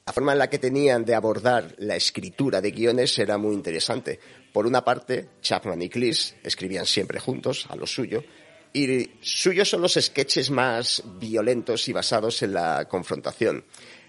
La 0.05 0.13
forma 0.13 0.33
en 0.33 0.39
la 0.39 0.51
que 0.51 0.59
tenían 0.59 1.05
de 1.05 1.15
abordar 1.15 1.77
la 1.79 1.97
escritura 1.97 2.61
de 2.61 2.73
guiones 2.73 3.19
era 3.19 3.39
muy 3.39 3.55
interesante. 3.55 4.19
Por 4.53 4.67
una 4.67 4.85
parte, 4.85 5.29
Chapman 5.41 5.81
y 5.81 5.89
Cleese 5.89 6.41
escribían 6.43 6.85
siempre 6.85 7.21
juntos, 7.21 7.67
a 7.71 7.77
lo 7.77 7.87
suyo, 7.87 8.25
y 8.73 9.11
suyos 9.21 9.69
son 9.69 9.83
los 9.83 9.95
sketches 9.95 10.51
más 10.51 11.03
violentos 11.19 11.89
y 11.89 11.93
basados 11.93 12.43
en 12.43 12.55
la 12.55 12.87
confrontación. 12.87 13.65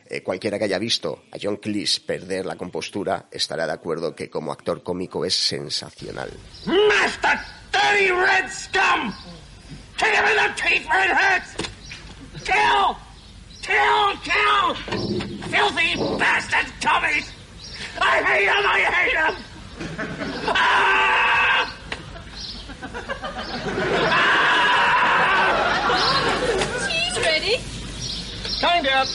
Eh, 0.05 0.21
cualquiera 0.21 0.57
que 0.57 0.65
haya 0.65 0.79
visto 0.79 1.23
a 1.31 1.37
John 1.41 1.57
Cleese 1.57 2.01
perder 2.01 2.45
la 2.45 2.55
compostura 2.55 3.27
estará 3.31 3.65
de 3.65 3.73
acuerdo 3.73 4.15
que 4.15 4.29
como 4.29 4.51
actor 4.51 4.83
cómico 4.83 5.25
es 5.25 5.33
sensacional. 5.33 6.29
Master 6.65 7.39
dirty 7.71 8.11
red 8.11 8.49
scum! 8.49 9.13
Kill! 12.43 12.95
Kill! 13.61 14.17
Kill! 14.23 14.75
Filthy 15.49 15.95
bastard 16.19 16.67
Tommies! 16.81 17.31
I 18.01 18.21
hate 18.23 18.47
him! 18.47 18.65
I 18.65 18.79
hate 18.91 19.17
him! 19.17 19.35
Ah! 20.49 21.43
Cheese 23.63 24.32
ready? 27.23 27.57
Kind 28.59 28.87
of. 28.87 29.09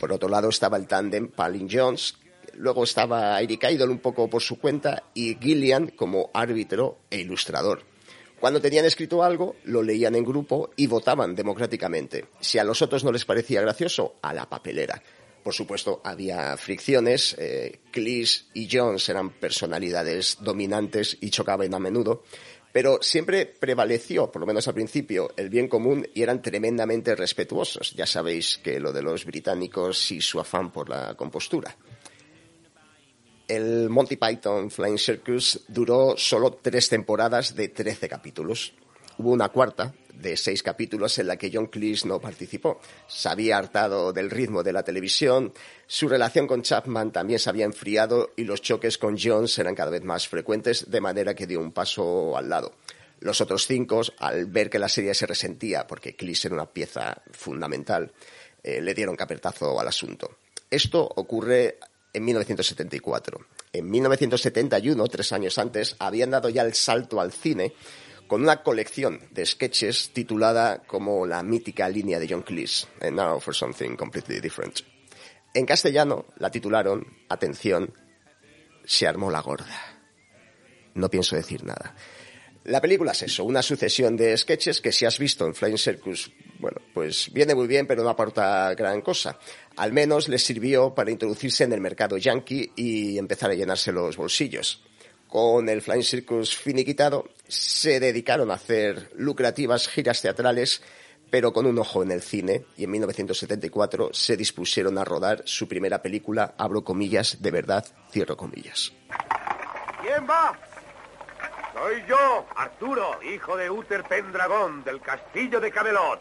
Por 0.00 0.12
otro 0.12 0.28
lado 0.28 0.48
estaba 0.48 0.76
el 0.76 0.86
tándem 0.86 1.28
Palin 1.28 1.68
Jones, 1.70 2.16
luego 2.54 2.84
estaba 2.84 3.40
Eric 3.40 3.64
Idle 3.70 3.86
un 3.86 3.98
poco 3.98 4.28
por 4.28 4.42
su 4.42 4.58
cuenta 4.58 5.04
y 5.14 5.36
Gillian 5.36 5.88
como 5.88 6.30
árbitro 6.34 6.98
e 7.10 7.18
ilustrador. 7.18 7.84
Cuando 8.40 8.60
tenían 8.60 8.84
escrito 8.84 9.22
algo, 9.22 9.54
lo 9.64 9.84
leían 9.84 10.16
en 10.16 10.24
grupo 10.24 10.70
y 10.74 10.88
votaban 10.88 11.36
democráticamente. 11.36 12.24
Si 12.40 12.58
a 12.58 12.64
los 12.64 12.82
otros 12.82 13.04
no 13.04 13.12
les 13.12 13.24
parecía 13.24 13.60
gracioso, 13.60 14.16
a 14.20 14.34
la 14.34 14.50
papelera. 14.50 15.00
Por 15.42 15.54
supuesto, 15.54 16.00
había 16.04 16.56
fricciones. 16.56 17.34
Eh, 17.38 17.80
Cleese 17.90 18.44
y 18.54 18.68
Jones 18.70 19.08
eran 19.08 19.30
personalidades 19.30 20.38
dominantes 20.40 21.16
y 21.20 21.30
chocaban 21.30 21.74
a 21.74 21.78
menudo. 21.78 22.22
Pero 22.72 22.98
siempre 23.02 23.44
prevaleció, 23.44 24.30
por 24.32 24.40
lo 24.40 24.46
menos 24.46 24.66
al 24.66 24.74
principio, 24.74 25.30
el 25.36 25.50
bien 25.50 25.68
común 25.68 26.08
y 26.14 26.22
eran 26.22 26.40
tremendamente 26.40 27.14
respetuosos. 27.14 27.92
Ya 27.92 28.06
sabéis 28.06 28.58
que 28.58 28.80
lo 28.80 28.92
de 28.92 29.02
los 29.02 29.26
británicos 29.26 30.10
y 30.10 30.20
su 30.22 30.40
afán 30.40 30.72
por 30.72 30.88
la 30.88 31.14
compostura. 31.14 31.76
El 33.46 33.90
Monty 33.90 34.16
Python 34.16 34.70
Flying 34.70 34.96
Circus 34.96 35.60
duró 35.68 36.14
solo 36.16 36.54
tres 36.62 36.88
temporadas 36.88 37.54
de 37.54 37.68
13 37.68 38.08
capítulos. 38.08 38.72
Hubo 39.18 39.30
una 39.30 39.48
cuarta 39.50 39.94
de 40.22 40.36
seis 40.36 40.62
capítulos 40.62 41.18
en 41.18 41.26
la 41.26 41.36
que 41.36 41.50
John 41.52 41.66
Cleese 41.66 42.06
no 42.06 42.20
participó. 42.20 42.80
Se 43.08 43.28
había 43.28 43.58
hartado 43.58 44.12
del 44.12 44.30
ritmo 44.30 44.62
de 44.62 44.72
la 44.72 44.82
televisión, 44.82 45.52
su 45.86 46.08
relación 46.08 46.46
con 46.46 46.62
Chapman 46.62 47.12
también 47.12 47.38
se 47.38 47.50
había 47.50 47.64
enfriado 47.64 48.30
y 48.36 48.44
los 48.44 48.62
choques 48.62 48.98
con 48.98 49.18
Jones 49.18 49.58
eran 49.58 49.74
cada 49.74 49.90
vez 49.90 50.04
más 50.04 50.28
frecuentes, 50.28 50.90
de 50.90 51.00
manera 51.00 51.34
que 51.34 51.46
dio 51.46 51.60
un 51.60 51.72
paso 51.72 52.36
al 52.36 52.48
lado. 52.48 52.74
Los 53.20 53.40
otros 53.40 53.66
cinco, 53.66 54.02
al 54.18 54.46
ver 54.46 54.70
que 54.70 54.78
la 54.78 54.88
serie 54.88 55.14
se 55.14 55.26
resentía, 55.26 55.86
porque 55.86 56.16
Cleese 56.16 56.48
era 56.48 56.54
una 56.54 56.66
pieza 56.66 57.22
fundamental, 57.30 58.10
eh, 58.62 58.80
le 58.80 58.94
dieron 58.94 59.16
capetazo 59.16 59.78
al 59.78 59.88
asunto. 59.88 60.38
Esto 60.70 61.08
ocurre 61.16 61.78
en 62.12 62.24
1974. 62.24 63.46
En 63.72 63.90
1971, 63.90 65.06
tres 65.06 65.32
años 65.32 65.58
antes, 65.58 65.96
habían 65.98 66.30
dado 66.30 66.48
ya 66.48 66.62
el 66.62 66.74
salto 66.74 67.20
al 67.20 67.32
cine 67.32 67.72
con 68.32 68.44
una 68.44 68.62
colección 68.62 69.20
de 69.30 69.44
sketches 69.44 70.14
titulada 70.14 70.84
como 70.86 71.26
la 71.26 71.42
mítica 71.42 71.86
línea 71.90 72.18
de 72.18 72.26
John 72.26 72.40
Cleese, 72.40 72.86
And 73.02 73.16
Now 73.16 73.38
for 73.40 73.54
Something 73.54 73.94
Completely 73.94 74.40
Different. 74.40 74.80
En 75.52 75.66
castellano 75.66 76.24
la 76.38 76.50
titularon, 76.50 77.06
atención, 77.28 77.92
Se 78.86 79.06
armó 79.06 79.30
la 79.30 79.42
gorda. 79.42 80.00
No 80.94 81.10
pienso 81.10 81.36
decir 81.36 81.62
nada. 81.62 81.94
La 82.64 82.80
película 82.80 83.12
es 83.12 83.22
eso, 83.24 83.44
una 83.44 83.60
sucesión 83.60 84.16
de 84.16 84.34
sketches 84.34 84.80
que 84.80 84.92
si 84.92 85.04
has 85.04 85.18
visto 85.18 85.44
en 85.44 85.54
Flying 85.54 85.76
Circus, 85.76 86.32
bueno, 86.58 86.80
pues 86.94 87.30
viene 87.34 87.54
muy 87.54 87.66
bien, 87.66 87.86
pero 87.86 88.02
no 88.02 88.08
aporta 88.08 88.72
gran 88.74 89.02
cosa. 89.02 89.38
Al 89.76 89.92
menos 89.92 90.30
les 90.30 90.42
sirvió 90.42 90.94
para 90.94 91.10
introducirse 91.10 91.64
en 91.64 91.74
el 91.74 91.82
mercado 91.82 92.16
yankee 92.16 92.72
y 92.76 93.18
empezar 93.18 93.50
a 93.50 93.54
llenarse 93.54 93.92
los 93.92 94.16
bolsillos. 94.16 94.82
Con 95.32 95.70
el 95.70 95.80
Flying 95.80 96.02
Circus 96.02 96.54
finiquitado, 96.54 97.24
se 97.48 98.00
dedicaron 98.00 98.50
a 98.50 98.54
hacer 98.54 99.12
lucrativas 99.16 99.88
giras 99.88 100.20
teatrales, 100.20 100.82
pero 101.30 101.54
con 101.54 101.64
un 101.64 101.78
ojo 101.78 102.02
en 102.02 102.10
el 102.10 102.20
cine, 102.20 102.66
y 102.76 102.84
en 102.84 102.90
1974 102.90 104.10
se 104.12 104.36
dispusieron 104.36 104.98
a 104.98 105.04
rodar 105.04 105.40
su 105.46 105.66
primera 105.66 106.02
película, 106.02 106.52
abro 106.58 106.84
comillas, 106.84 107.40
de 107.40 107.50
verdad, 107.50 107.86
cierro 108.10 108.36
comillas. 108.36 108.92
¿Quién 110.02 110.28
va? 110.28 110.52
Soy 111.72 112.04
yo, 112.06 112.46
Arturo, 112.54 113.18
hijo 113.22 113.56
de 113.56 113.70
Uther 113.70 114.04
Pendragón, 114.04 114.84
del 114.84 115.00
castillo 115.00 115.60
de 115.60 115.70
Camelot. 115.70 116.20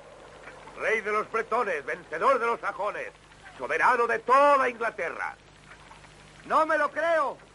Rey 0.79 1.01
de 1.01 1.11
los 1.11 1.29
bretones, 1.29 1.85
vencedor 1.85 2.39
de 2.39 2.45
los 2.45 2.61
sajones, 2.61 3.09
soberano 3.57 4.07
de 4.07 4.19
toda 4.19 4.69
Inglaterra. 4.69 5.35
No 6.45 6.65
me 6.65 6.77
lo 6.77 6.89
creo. 6.89 7.50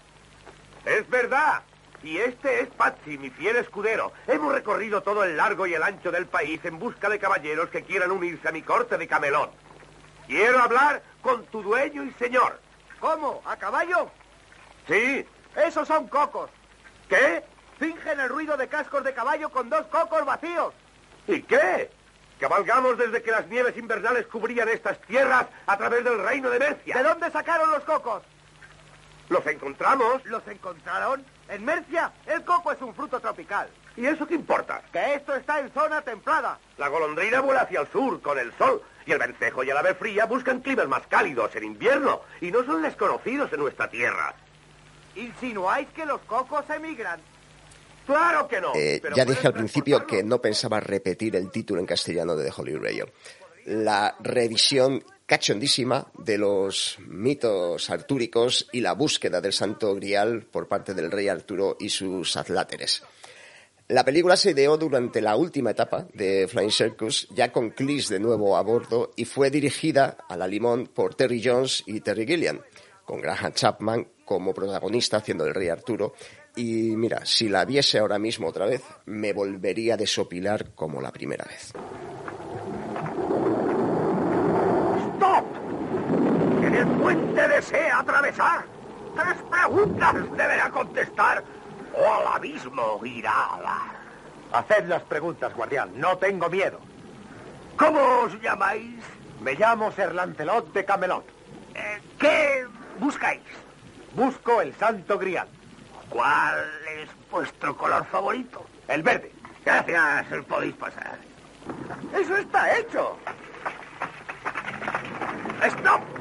Es 0.86 1.08
verdad. 1.10 1.62
Y 2.02 2.18
este 2.18 2.60
es 2.60 2.68
Patsy, 2.68 3.18
mi 3.18 3.30
fiel 3.30 3.56
escudero. 3.56 4.12
Hemos 4.28 4.52
recorrido 4.54 5.02
todo 5.02 5.24
el 5.24 5.36
largo 5.36 5.66
y 5.66 5.74
el 5.74 5.82
ancho 5.82 6.12
del 6.12 6.26
país 6.26 6.64
en 6.64 6.78
busca 6.78 7.08
de 7.08 7.18
caballeros 7.18 7.68
que 7.70 7.82
quieran 7.82 8.12
unirse 8.12 8.48
a 8.48 8.52
mi 8.52 8.62
corte 8.62 8.96
de 8.96 9.08
Camelot. 9.08 9.52
Quiero 10.28 10.60
hablar 10.60 11.02
con 11.22 11.44
tu 11.46 11.62
dueño 11.62 12.04
y 12.04 12.12
señor. 12.12 12.60
¿Cómo? 13.00 13.42
¿A 13.44 13.56
caballo? 13.56 14.08
Sí. 14.86 15.26
Esos 15.56 15.88
son 15.88 16.06
cocos. 16.06 16.50
¿Qué? 17.08 17.42
Fingen 17.78 18.20
el 18.20 18.28
ruido 18.28 18.56
de 18.56 18.68
cascos 18.68 19.02
de 19.02 19.12
caballo 19.12 19.50
con 19.50 19.68
dos 19.68 19.86
cocos 19.86 20.24
vacíos. 20.24 20.72
¿Y 21.26 21.42
qué? 21.42 21.90
Cabalgamos 22.38 22.96
desde 22.96 23.22
que 23.22 23.32
las 23.32 23.48
nieves 23.48 23.76
invernales 23.76 24.26
cubrían 24.28 24.68
estas 24.68 25.00
tierras 25.02 25.46
a 25.66 25.76
través 25.76 26.04
del 26.04 26.22
reino 26.22 26.50
de 26.50 26.60
Mercia. 26.60 26.98
¿De 26.98 27.02
dónde 27.02 27.30
sacaron 27.32 27.70
los 27.72 27.82
cocos? 27.82 28.22
Los 29.28 29.46
encontramos. 29.46 30.24
¿Los 30.24 30.46
encontraron? 30.48 31.24
En 31.48 31.64
Mercia, 31.64 32.12
el 32.26 32.44
coco 32.44 32.72
es 32.72 32.80
un 32.80 32.94
fruto 32.94 33.20
tropical. 33.20 33.68
¿Y 33.96 34.06
eso 34.06 34.26
qué 34.26 34.34
importa? 34.34 34.82
Que 34.92 35.14
esto 35.14 35.34
está 35.34 35.60
en 35.60 35.72
zona 35.72 36.02
templada. 36.02 36.58
La 36.76 36.88
golondrina 36.88 37.40
vuela 37.40 37.62
hacia 37.62 37.80
el 37.80 37.88
sur 37.88 38.20
con 38.20 38.38
el 38.38 38.52
sol 38.58 38.82
y 39.06 39.12
el 39.12 39.18
vencejo 39.18 39.62
y 39.62 39.70
el 39.70 39.76
ave 39.76 39.94
fría 39.94 40.26
buscan 40.26 40.60
climas 40.60 40.88
más 40.88 41.06
cálidos 41.06 41.54
en 41.56 41.64
invierno 41.64 42.22
y 42.40 42.50
no 42.50 42.64
son 42.64 42.82
desconocidos 42.82 43.52
en 43.52 43.60
nuestra 43.60 43.88
tierra. 43.88 44.34
¿Insinuáis 45.14 45.88
que 45.88 46.04
los 46.04 46.20
cocos 46.22 46.68
emigran? 46.68 47.20
Claro 48.04 48.46
que 48.46 48.60
no. 48.60 48.72
Eh, 48.74 49.00
pero 49.02 49.16
ya 49.16 49.24
dije 49.24 49.46
al 49.46 49.54
principio 49.54 50.06
que 50.06 50.22
no 50.22 50.40
pensaba 50.40 50.78
repetir 50.78 51.34
el 51.36 51.50
título 51.50 51.80
en 51.80 51.86
castellano 51.86 52.36
de 52.36 52.44
The 52.44 52.52
Holy 52.56 52.72
Grail. 52.74 53.12
La 53.64 54.14
revisión 54.20 55.02
cachondísima 55.26 56.06
de 56.18 56.38
los 56.38 56.98
mitos 57.06 57.90
artúricos 57.90 58.68
y 58.72 58.80
la 58.80 58.94
búsqueda 58.94 59.40
del 59.40 59.52
santo 59.52 59.94
grial 59.94 60.46
por 60.50 60.68
parte 60.68 60.94
del 60.94 61.10
rey 61.10 61.28
Arturo 61.28 61.76
y 61.78 61.88
sus 61.88 62.36
adláteres. 62.36 63.02
La 63.88 64.04
película 64.04 64.36
se 64.36 64.50
ideó 64.50 64.76
durante 64.76 65.20
la 65.20 65.36
última 65.36 65.70
etapa 65.70 66.08
de 66.12 66.48
Flying 66.48 66.72
Circus, 66.72 67.28
ya 67.30 67.52
con 67.52 67.70
Cleese 67.70 68.14
de 68.14 68.20
nuevo 68.20 68.56
a 68.56 68.62
bordo, 68.62 69.12
y 69.14 69.24
fue 69.26 69.48
dirigida 69.48 70.16
a 70.28 70.36
la 70.36 70.48
limón 70.48 70.88
por 70.88 71.14
Terry 71.14 71.40
Jones 71.44 71.84
y 71.86 72.00
Terry 72.00 72.26
Gilliam, 72.26 72.60
con 73.04 73.20
Graham 73.20 73.52
Chapman 73.52 74.08
como 74.24 74.52
protagonista 74.52 75.18
haciendo 75.18 75.46
el 75.46 75.54
rey 75.54 75.68
Arturo. 75.68 76.14
Y 76.56 76.96
mira, 76.96 77.24
si 77.24 77.48
la 77.48 77.64
viese 77.64 78.00
ahora 78.00 78.18
mismo 78.18 78.48
otra 78.48 78.66
vez, 78.66 78.82
me 79.04 79.32
volvería 79.32 79.94
a 79.94 79.96
desopilar 79.96 80.72
como 80.74 81.00
la 81.00 81.12
primera 81.12 81.44
vez. 81.44 81.72
¡Stop! 85.14 85.44
¿En 86.64 86.74
el 86.74 86.86
puente 87.06 87.46
desea 87.46 88.00
atravesar? 88.00 88.64
Tres 89.14 89.36
preguntas 89.48 90.14
deberá 90.36 90.68
contestar 90.70 91.44
o 91.94 92.14
al 92.14 92.26
abismo 92.34 93.00
irá 93.04 93.54
a 93.54 93.60
dar. 93.60 93.96
Haced 94.52 94.88
las 94.88 95.02
preguntas, 95.02 95.54
guardián. 95.54 95.90
No 95.94 96.18
tengo 96.18 96.48
miedo. 96.48 96.80
¿Cómo 97.76 98.00
os 98.24 98.40
llamáis? 98.42 99.04
Me 99.40 99.54
llamo 99.54 99.92
Ser 99.92 100.16
Lancelot 100.16 100.72
de 100.72 100.84
Camelot. 100.84 101.24
Eh, 101.76 102.02
¿Qué 102.18 102.66
buscáis? 102.98 103.42
Busco 104.16 104.60
el 104.60 104.74
Santo 104.74 105.16
Grial. 105.16 105.48
¿Cuál 106.08 106.58
es 106.98 107.08
vuestro 107.30 107.76
color 107.76 108.04
favorito? 108.06 108.66
El 108.88 109.04
verde. 109.04 109.32
Gracias, 109.64 110.44
podéis 110.48 110.74
pasar. 110.74 111.18
Eso 112.12 112.36
está 112.36 112.76
hecho. 112.76 113.16
¡Stop! 115.62 116.15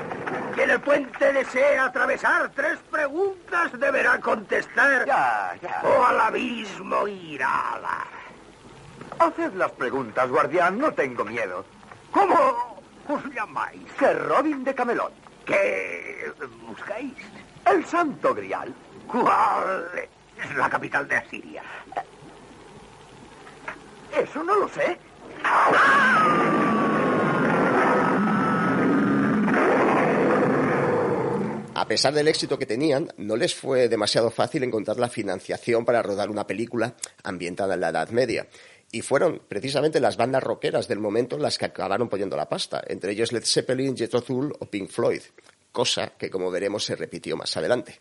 Quien 0.53 0.69
el 0.69 0.79
puente 0.79 1.33
desea 1.33 1.85
atravesar 1.85 2.49
tres 2.55 2.79
preguntas 2.89 3.71
deberá 3.79 4.19
contestar. 4.19 5.05
Ya, 5.05 5.55
ya. 5.61 5.81
O 5.83 6.05
al 6.05 6.21
abismo 6.21 7.07
irá. 7.07 8.05
Haced 9.19 9.53
las 9.53 9.71
preguntas, 9.71 10.29
guardián, 10.29 10.77
no 10.77 10.91
tengo 10.91 11.23
miedo. 11.23 11.65
¿Cómo 12.11 12.81
os 13.07 13.23
llamáis? 13.33 13.81
Ser 13.99 14.27
Robin 14.27 14.63
de 14.63 14.75
Camelot. 14.75 15.13
¿Qué 15.45 16.31
buscáis? 16.65 17.13
El 17.65 17.85
Santo 17.85 18.33
Grial. 18.33 18.73
¿Cuál 19.07 19.89
es 20.41 20.55
la 20.55 20.69
capital 20.69 21.07
de 21.07 21.17
Asiria? 21.17 21.63
Eso 24.15 24.43
no 24.43 24.55
lo 24.55 24.67
sé. 24.69 24.97
A 31.77 31.89
pesar 31.89 32.13
del 32.13 32.29
éxito 32.29 32.57
que 32.57 32.65
tenían, 32.65 33.11
no 33.17 33.35
les 33.35 33.53
fue 33.53 33.89
demasiado 33.89 34.31
fácil 34.31 34.63
encontrar 34.63 34.97
la 34.97 35.09
financiación 35.09 35.83
para 35.83 36.01
rodar 36.01 36.29
una 36.29 36.47
película 36.47 36.95
ambientada 37.21 37.73
en 37.73 37.81
la 37.81 37.89
Edad 37.89 38.11
Media. 38.11 38.47
Y 38.93 39.01
fueron 39.01 39.41
precisamente 39.45 39.99
las 39.99 40.15
bandas 40.15 40.41
rockeras 40.41 40.87
del 40.87 41.01
momento 41.01 41.37
las 41.37 41.57
que 41.57 41.65
acabaron 41.65 42.07
poniendo 42.07 42.37
la 42.37 42.47
pasta, 42.47 42.81
entre 42.87 43.11
ellos 43.11 43.33
Led 43.33 43.43
Zeppelin, 43.43 43.97
Jethro 43.97 44.21
Tull 44.21 44.53
o 44.57 44.65
Pink 44.67 44.89
Floyd, 44.89 45.21
cosa 45.73 46.13
que, 46.17 46.29
como 46.29 46.49
veremos, 46.49 46.85
se 46.85 46.95
repitió 46.95 47.35
más 47.35 47.57
adelante. 47.57 47.99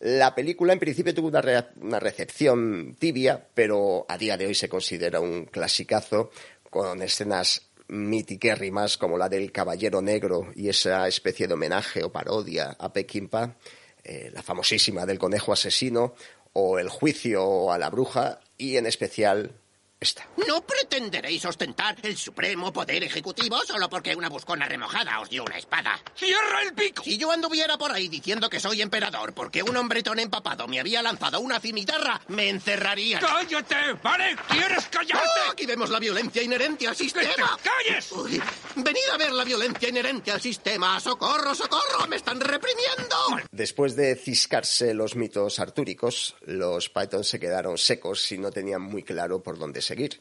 La 0.00 0.34
película 0.34 0.72
en 0.72 0.78
principio 0.78 1.12
tuvo 1.12 1.28
una, 1.28 1.68
una 1.82 2.00
recepción 2.00 2.96
tibia, 2.98 3.46
pero 3.52 4.06
a 4.08 4.16
día 4.16 4.38
de 4.38 4.46
hoy 4.46 4.54
se 4.54 4.70
considera 4.70 5.20
un 5.20 5.44
clasicazo 5.44 6.30
con 6.70 7.02
escenas 7.02 7.65
mitiquérrimas 7.88 8.98
como 8.98 9.18
la 9.18 9.28
del 9.28 9.52
Caballero 9.52 10.02
Negro 10.02 10.52
y 10.54 10.68
esa 10.68 11.06
especie 11.08 11.46
de 11.46 11.54
homenaje 11.54 12.02
o 12.02 12.10
parodia 12.10 12.76
a 12.78 12.92
Peckinpah, 12.92 13.56
eh, 14.04 14.30
la 14.32 14.42
famosísima 14.42 15.06
del 15.06 15.18
Conejo 15.18 15.52
Asesino 15.52 16.14
o 16.52 16.78
el 16.78 16.88
juicio 16.88 17.70
a 17.72 17.78
la 17.78 17.90
bruja 17.90 18.40
y 18.56 18.76
en 18.76 18.86
especial 18.86 19.52
esta. 19.98 20.26
No 20.46 20.60
pretenderéis 20.62 21.44
ostentar 21.46 21.96
el 22.02 22.16
supremo 22.16 22.72
poder 22.72 23.02
ejecutivo 23.02 23.58
solo 23.66 23.88
porque 23.88 24.14
una 24.14 24.28
buscona 24.28 24.66
remojada 24.66 25.20
os 25.20 25.30
dio 25.30 25.42
una 25.44 25.56
espada. 25.56 25.98
¡Cierra 26.14 26.62
el 26.62 26.74
pico! 26.74 27.02
Si 27.02 27.16
yo 27.16 27.32
anduviera 27.32 27.78
por 27.78 27.92
ahí 27.92 28.08
diciendo 28.08 28.50
que 28.50 28.60
soy 28.60 28.82
emperador 28.82 29.32
porque 29.32 29.62
un 29.62 29.76
hombretón 29.76 30.18
empapado 30.18 30.68
me 30.68 30.80
había 30.80 31.02
lanzado 31.02 31.40
una 31.40 31.60
cimitarra, 31.60 32.20
me 32.28 32.50
encerrarían. 32.50 33.20
¡Cállate! 33.20 33.94
¿Vale? 34.02 34.36
¿Quieres 34.48 34.86
callarte? 34.86 35.40
¡Oh! 35.48 35.52
aquí 35.52 35.64
vemos 35.64 35.88
la 35.88 35.98
violencia 35.98 36.42
inherente 36.42 36.86
al 36.86 36.96
sistema. 36.96 37.56
te 37.56 37.68
calles! 37.68 38.12
Uy, 38.12 38.42
venid 38.76 39.08
a 39.12 39.16
ver 39.16 39.32
la 39.32 39.44
violencia 39.44 39.88
inherente 39.88 40.30
al 40.30 40.40
sistema. 40.42 41.00
¡Socorro, 41.00 41.54
socorro! 41.54 42.06
¡Me 42.08 42.16
están 42.16 42.40
reprimiendo! 42.40 43.16
Después 43.50 43.96
de 43.96 44.14
ciscarse 44.16 44.92
los 44.92 45.16
mitos 45.16 45.58
artúricos, 45.58 46.36
los 46.42 46.90
Pythons 46.90 47.28
se 47.28 47.40
quedaron 47.40 47.78
secos 47.78 48.30
y 48.32 48.38
no 48.38 48.50
tenían 48.50 48.82
muy 48.82 49.02
claro 49.02 49.42
por 49.42 49.58
dónde 49.58 49.80
seguir. 49.86 50.20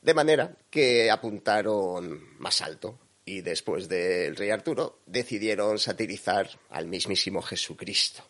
De 0.00 0.14
manera 0.14 0.56
que 0.70 1.10
apuntaron 1.10 2.38
más 2.38 2.60
alto 2.60 2.98
y 3.24 3.40
después 3.40 3.88
del 3.88 4.36
rey 4.36 4.50
Arturo 4.50 5.00
decidieron 5.06 5.78
satirizar 5.78 6.48
al 6.70 6.86
mismísimo 6.86 7.42
Jesucristo. 7.42 8.22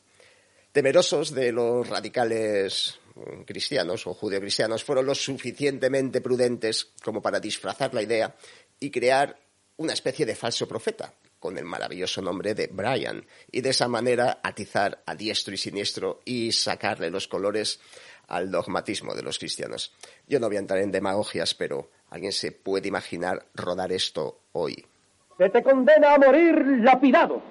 Temerosos 0.73 1.33
de 1.33 1.53
los 1.53 1.89
radicales 1.89 2.99
mm, 3.15 3.43
cristianos 3.43 4.07
o 4.07 4.15
judeocristianos, 4.15 4.85
fueron 4.85 5.07
lo 5.07 5.15
suficientemente 5.15 6.21
prudentes 6.21 6.93
como 7.03 7.21
para 7.21 7.41
disfrazar 7.41 7.95
la 7.95 8.03
idea 8.03 8.35
y 8.81 8.91
crear 8.91 9.39
una 9.77 9.93
especie 9.93 10.25
de 10.25 10.35
falso 10.35 10.67
profeta 10.67 11.13
con 11.39 11.59
el 11.59 11.65
maravilloso 11.65 12.23
nombre 12.23 12.55
de 12.55 12.69
Brian 12.69 13.25
y 13.53 13.61
de 13.61 13.71
esa 13.71 13.89
manera 13.89 14.41
atizar 14.43 15.03
a 15.07 15.15
diestro 15.15 15.55
y 15.55 15.59
siniestro 15.59 16.21
y 16.25 16.53
sacarle 16.53 17.11
los 17.11 17.29
colores 17.29 17.81
al 18.29 18.51
dogmatismo 18.51 19.15
de 19.15 19.23
los 19.23 19.39
cristianos. 19.39 19.95
Yo 20.27 20.41
no 20.41 20.49
voy 20.49 20.57
a 20.57 20.61
entrar 20.61 20.81
en 20.81 20.91
demagogias, 20.93 21.55
pero 21.55 21.89
¿alguien 22.11 22.33
se 22.33 22.53
puede 22.53 22.89
imaginar 22.89 23.45
rodar 23.55 23.93
esto 23.93 24.39
hoy? 24.53 24.85
Se 25.39 25.49
te 25.51 25.63
condena 25.63 26.15
a 26.15 26.19
morir 26.19 26.81
lapidado. 26.83 27.43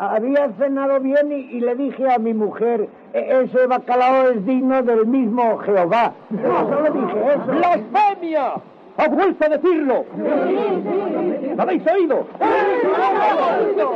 Había 0.00 0.52
cenado 0.56 1.00
bien 1.00 1.32
y, 1.32 1.56
y 1.56 1.60
le 1.60 1.74
dije 1.74 2.08
a 2.08 2.18
mi 2.18 2.32
mujer, 2.32 2.88
"E- 3.12 3.42
ese 3.44 3.66
bacalao 3.66 4.30
es 4.30 4.46
digno 4.46 4.80
del 4.84 5.04
mismo 5.06 5.58
Jehová. 5.58 6.14
Yo 6.30 6.38
solo 6.38 6.92
dije 6.92 7.32
eso. 7.34 7.46
¡Blasfemia! 7.46 8.54
¡Ha 8.96 9.08
vuelto 9.08 9.44
a 9.44 9.48
decirlo! 9.48 10.04
¿Lo 11.56 11.62
habéis 11.62 11.82
oído? 11.86 12.28
¡Sí, 12.38 12.44
lo 12.84 12.94
hemos 12.94 13.52
oído! 13.66 13.90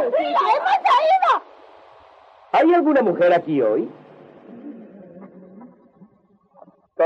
¿Hay 2.52 2.74
alguna 2.74 3.02
mujer 3.02 3.32
aquí 3.32 3.62
hoy? 3.62 3.88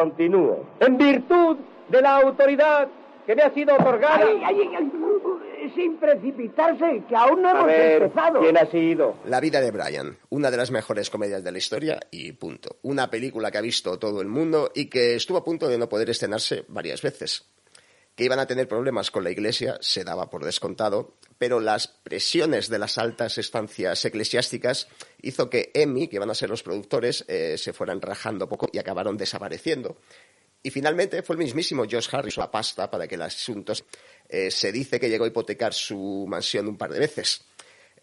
Continúo. 0.00 0.66
En 0.80 0.98
virtud 0.98 1.56
de 1.88 2.02
la 2.02 2.16
autoridad 2.18 2.88
que 3.26 3.34
me 3.34 3.42
ha 3.42 3.52
sido 3.52 3.74
otorgada. 3.74 4.24
Ay, 4.24 4.40
ay, 4.44 4.56
ay, 4.60 4.68
ay, 4.76 5.72
sin 5.74 5.96
precipitarse, 5.96 7.02
que 7.08 7.16
aún 7.16 7.42
no 7.42 7.48
A 7.48 7.50
hemos 7.52 7.66
ver, 7.66 8.02
empezado. 8.02 8.40
¿quién 8.40 8.56
ha 8.56 8.66
sido? 8.66 9.16
La 9.26 9.40
vida 9.40 9.60
de 9.60 9.72
Brian, 9.72 10.16
una 10.30 10.50
de 10.50 10.56
las 10.56 10.70
mejores 10.70 11.10
comedias 11.10 11.42
de 11.42 11.50
la 11.50 11.58
historia 11.58 11.98
y 12.10 12.32
punto. 12.32 12.76
Una 12.82 13.10
película 13.10 13.50
que 13.50 13.58
ha 13.58 13.62
visto 13.62 13.98
todo 13.98 14.20
el 14.20 14.28
mundo 14.28 14.70
y 14.74 14.86
que 14.86 15.16
estuvo 15.16 15.38
a 15.38 15.44
punto 15.44 15.66
de 15.68 15.76
no 15.78 15.88
poder 15.88 16.08
estrenarse 16.10 16.64
varias 16.68 17.02
veces. 17.02 17.48
Que 18.16 18.24
iban 18.24 18.40
a 18.40 18.46
tener 18.46 18.66
problemas 18.66 19.10
con 19.10 19.22
la 19.22 19.30
iglesia 19.30 19.78
se 19.80 20.02
daba 20.02 20.28
por 20.30 20.44
descontado, 20.44 21.14
pero 21.38 21.60
las 21.60 21.86
presiones 21.86 22.68
de 22.68 22.78
las 22.78 22.98
altas 22.98 23.38
estancias 23.38 24.04
eclesiásticas 24.04 24.88
hizo 25.22 25.50
que 25.50 25.70
Emmy, 25.74 26.08
que 26.08 26.18
van 26.18 26.30
a 26.30 26.34
ser 26.34 26.50
los 26.50 26.62
productores, 26.62 27.24
eh, 27.28 27.58
se 27.58 27.72
fueran 27.72 28.00
rajando 28.00 28.48
poco 28.48 28.68
y 28.72 28.78
acabaron 28.78 29.16
desapareciendo. 29.16 29.98
Y 30.62 30.70
finalmente 30.70 31.22
fue 31.22 31.34
el 31.34 31.42
mismísimo 31.42 31.84
Josh 31.88 32.08
Harris 32.10 32.38
la 32.38 32.50
pasta 32.50 32.90
para 32.90 33.06
que 33.06 33.14
el 33.14 33.22
asunto 33.22 33.72
eh, 34.28 34.50
se 34.50 34.72
dice 34.72 34.98
que 34.98 35.08
llegó 35.08 35.24
a 35.24 35.28
hipotecar 35.28 35.72
su 35.72 36.26
mansión 36.26 36.66
un 36.66 36.76
par 36.76 36.90
de 36.90 36.98
veces. 36.98 37.44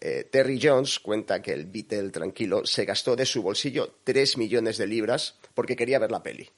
Eh, 0.00 0.28
Terry 0.30 0.58
Jones 0.62 0.98
cuenta 1.00 1.42
que 1.42 1.52
el 1.52 1.66
Beatle 1.66 2.10
tranquilo 2.10 2.64
se 2.64 2.84
gastó 2.84 3.16
de 3.16 3.26
su 3.26 3.42
bolsillo 3.42 3.96
3 4.04 4.38
millones 4.38 4.78
de 4.78 4.86
libras 4.86 5.38
porque 5.54 5.76
quería 5.76 5.98
ver 5.98 6.10
la 6.10 6.22
peli. 6.22 6.48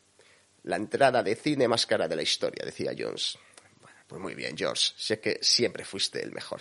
La 0.63 0.77
entrada 0.77 1.23
de 1.23 1.37
cine 1.37 1.69
más 1.69 1.87
cara 1.87 2.09
de 2.09 2.17
la 2.17 2.23
historia, 2.23 2.65
decía 2.65 2.93
Jones. 2.97 3.39
Pues 4.07 4.21
muy 4.21 4.35
bien, 4.35 4.57
George, 4.57 4.93
sé 4.97 5.21
que 5.21 5.39
siempre 5.43 5.85
fuiste 5.85 6.23
el 6.23 6.33
mejor. 6.33 6.61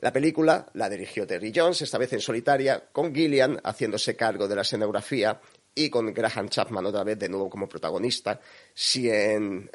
La 0.00 0.12
película 0.12 0.68
la 0.74 0.88
dirigió 0.88 1.26
Terry 1.26 1.52
Jones, 1.54 1.82
esta 1.82 1.98
vez 1.98 2.12
en 2.12 2.20
solitaria, 2.20 2.88
con 2.92 3.14
Gillian 3.14 3.60
haciéndose 3.64 4.14
cargo 4.14 4.46
de 4.46 4.54
la 4.54 4.62
escenografía 4.62 5.40
y 5.74 5.90
con 5.90 6.12
Graham 6.12 6.48
Chapman 6.48 6.86
otra 6.86 7.04
vez 7.04 7.18
de 7.18 7.28
nuevo 7.28 7.50
como 7.50 7.68
protagonista. 7.68 8.40
Si 8.74 9.10
en 9.10 9.70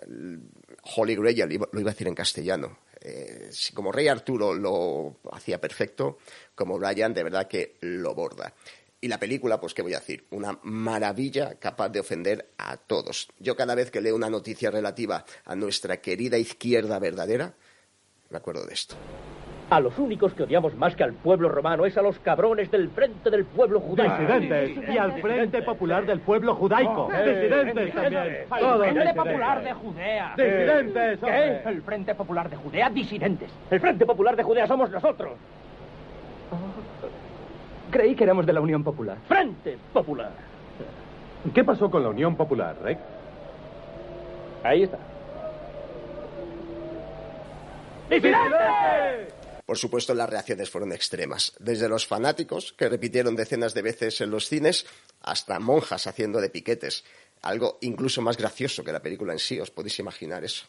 Holy 0.95 1.15
Grail, 1.15 1.59
lo 1.71 1.79
iba 1.79 1.91
a 1.91 1.93
decir 1.93 2.07
en 2.07 2.15
castellano, 2.15 2.79
eh, 3.01 3.49
como 3.73 3.91
Rey 3.91 4.07
Arturo 4.07 4.53
lo 4.53 5.17
hacía 5.33 5.59
perfecto, 5.59 6.19
como 6.55 6.79
Brian 6.79 7.13
de 7.13 7.23
verdad 7.23 7.47
que 7.47 7.75
lo 7.81 8.15
borda. 8.15 8.53
Y 9.03 9.09
la 9.09 9.17
película, 9.17 9.59
pues 9.59 9.73
qué 9.73 9.81
voy 9.81 9.93
a 9.95 9.99
decir, 9.99 10.23
una 10.31 10.57
maravilla 10.63 11.55
capaz 11.59 11.89
de 11.89 11.99
ofender 11.99 12.53
a 12.57 12.77
todos. 12.77 13.27
Yo 13.37 13.53
cada 13.57 13.75
vez 13.75 13.91
que 13.91 13.99
leo 13.99 14.15
una 14.15 14.29
noticia 14.29 14.71
relativa 14.71 15.25
a 15.43 15.57
nuestra 15.57 15.97
querida 15.97 16.37
izquierda 16.37 16.99
verdadera, 16.99 17.51
me 18.29 18.37
acuerdo 18.37 18.65
de 18.65 18.73
esto. 18.73 18.95
A 19.69 19.81
los 19.81 19.99
únicos 19.99 20.33
que 20.33 20.43
odiamos 20.43 20.73
más 20.75 20.95
que 20.95 21.03
al 21.03 21.15
pueblo 21.15 21.49
romano 21.49 21.85
es 21.85 21.97
a 21.97 22.01
los 22.01 22.17
cabrones 22.19 22.71
del 22.71 22.91
Frente 22.91 23.29
del 23.29 23.43
Pueblo 23.43 23.81
Judaico. 23.81 24.15
Disidentes. 24.19 24.89
Y 24.89 24.97
al 24.97 25.21
Frente 25.21 25.61
Popular 25.63 26.05
del 26.05 26.21
Pueblo 26.21 26.55
Judaico. 26.55 27.09
Disidentes 27.11 27.93
también. 27.93 28.23
El 28.23 28.47
Frente 28.47 28.87
disidentes. 28.87 29.13
Popular 29.15 29.63
de 29.65 29.73
Judea. 29.73 30.33
Disidentes, 30.37 31.19
¿Qué? 31.19 31.61
El 31.65 31.81
Frente 31.81 32.15
Popular 32.15 32.49
de 32.49 32.55
Judea, 32.55 32.89
disidentes. 32.89 33.51
El 33.69 33.81
Frente 33.81 34.05
Popular 34.05 34.37
de 34.37 34.43
Judea 34.43 34.65
somos 34.65 34.89
nosotros. 34.89 35.33
Creí 37.93 38.15
que 38.15 38.23
éramos 38.23 38.47
de 38.47 38.53
la 38.53 38.59
Unión 38.59 38.83
Popular. 38.83 39.19
Frente 39.27 39.77
Popular. 39.93 40.31
¿Qué 41.53 41.63
pasó 41.63 41.91
con 41.91 42.01
la 42.01 42.09
Unión 42.09 42.35
Popular, 42.35 42.75
Rex? 42.81 42.99
Ahí 44.63 44.81
está. 44.81 44.97
¡Disidentes! 48.09 49.33
Por 49.63 49.77
supuesto, 49.77 50.15
las 50.15 50.27
reacciones 50.27 50.71
fueron 50.71 50.91
extremas. 50.91 51.53
Desde 51.59 51.87
los 51.87 52.07
fanáticos, 52.07 52.73
que 52.73 52.89
repitieron 52.89 53.35
decenas 53.35 53.75
de 53.75 53.83
veces 53.83 54.21
en 54.21 54.31
los 54.31 54.47
cines, 54.47 54.87
hasta 55.21 55.59
monjas 55.59 56.07
haciendo 56.07 56.41
de 56.41 56.49
piquetes. 56.49 57.03
Algo 57.43 57.77
incluso 57.81 58.23
más 58.23 58.37
gracioso 58.37 58.83
que 58.83 58.91
la 58.91 59.01
película 59.01 59.33
en 59.33 59.39
sí, 59.39 59.59
os 59.59 59.69
podéis 59.69 59.99
imaginar 59.99 60.43
eso. 60.43 60.65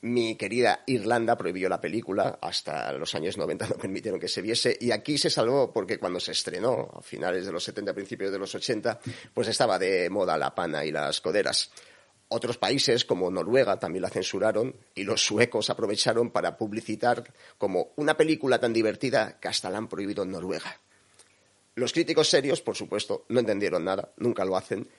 Mi 0.00 0.36
querida 0.36 0.84
Irlanda 0.86 1.36
prohibió 1.36 1.68
la 1.68 1.80
película, 1.80 2.38
hasta 2.40 2.92
los 2.92 3.14
años 3.16 3.36
90 3.36 3.66
no 3.68 3.74
permitieron 3.74 4.20
que 4.20 4.28
se 4.28 4.40
viese, 4.40 4.76
y 4.80 4.92
aquí 4.92 5.18
se 5.18 5.28
salvó 5.28 5.72
porque 5.72 5.98
cuando 5.98 6.20
se 6.20 6.32
estrenó, 6.32 6.88
a 6.94 7.02
finales 7.02 7.46
de 7.46 7.52
los 7.52 7.64
70, 7.64 7.92
principios 7.94 8.30
de 8.30 8.38
los 8.38 8.54
80, 8.54 9.00
pues 9.34 9.48
estaba 9.48 9.76
de 9.76 10.08
moda 10.08 10.38
la 10.38 10.54
pana 10.54 10.84
y 10.84 10.92
las 10.92 11.20
coderas. 11.20 11.72
Otros 12.28 12.58
países, 12.58 13.04
como 13.04 13.30
Noruega, 13.30 13.78
también 13.78 14.02
la 14.02 14.10
censuraron 14.10 14.76
y 14.94 15.02
los 15.02 15.24
suecos 15.24 15.70
aprovecharon 15.70 16.30
para 16.30 16.56
publicitar 16.56 17.24
como 17.56 17.92
una 17.96 18.16
película 18.16 18.60
tan 18.60 18.72
divertida 18.72 19.40
que 19.40 19.48
hasta 19.48 19.70
la 19.70 19.78
han 19.78 19.88
prohibido 19.88 20.22
en 20.22 20.30
Noruega. 20.30 20.78
Los 21.74 21.92
críticos 21.92 22.28
serios, 22.28 22.60
por 22.60 22.76
supuesto, 22.76 23.24
no 23.28 23.40
entendieron 23.40 23.84
nada, 23.84 24.12
nunca 24.16 24.44
lo 24.44 24.56
hacen, 24.56 24.88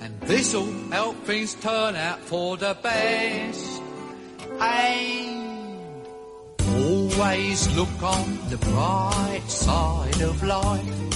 And 0.00 0.18
this'll 0.22 0.72
help 0.90 1.16
things 1.24 1.54
turn 1.54 1.94
out 1.94 2.20
for 2.20 2.56
the 2.56 2.76
best. 2.82 3.82
And 4.60 6.04
always 6.80 7.76
look 7.76 8.02
on 8.02 8.38
the 8.48 8.56
bright 8.56 9.44
side 9.48 10.22
of 10.22 10.42
life. 10.42 11.10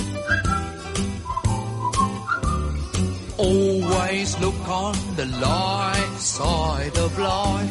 Always 3.39 4.39
look 4.41 4.69
on 4.69 4.95
the 5.17 5.27
light 5.27 6.17
side 6.19 6.97
of 6.99 7.19
life. 7.19 7.71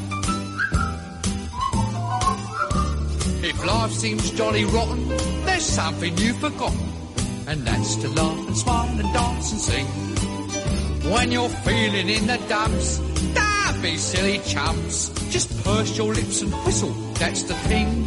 If 3.43 3.65
life 3.65 3.91
seems 3.91 4.31
jolly 4.31 4.65
rotten, 4.65 5.07
there's 5.45 5.63
something 5.65 6.17
you've 6.17 6.37
forgotten. 6.37 6.79
And 7.47 7.61
that's 7.67 7.95
to 7.97 8.09
laugh 8.09 8.47
and 8.47 8.57
smile 8.57 8.99
and 8.99 9.13
dance 9.13 9.51
and 9.51 9.61
sing. 9.61 10.12
When 11.11 11.31
you're 11.31 11.49
feeling 11.49 12.09
in 12.09 12.27
the 12.27 12.37
dumps, 12.47 12.97
don't 13.33 13.81
be 13.81 13.97
silly 13.97 14.39
chumps. 14.39 15.09
Just 15.29 15.63
purse 15.63 15.97
your 15.97 16.13
lips 16.13 16.41
and 16.41 16.53
whistle, 16.65 16.93
that's 17.19 17.43
the 17.43 17.55
thing. 17.67 18.05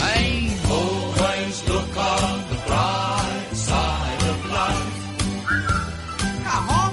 Hey, 0.00 0.52
always 0.68 1.68
look 1.68 1.96
on 1.96 2.40
the 2.50 2.56
bright 2.66 3.48
side 3.52 4.22
of 4.32 4.50
life. 4.50 4.92
Come 6.44 6.68
on. 6.70 6.92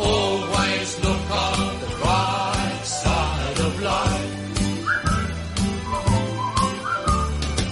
Always 0.00 1.04
look 1.04 1.30
on 1.30 1.80
the 1.80 1.86
bright 2.00 2.84
side 2.84 3.58
of 3.58 3.82
life. 3.82 4.32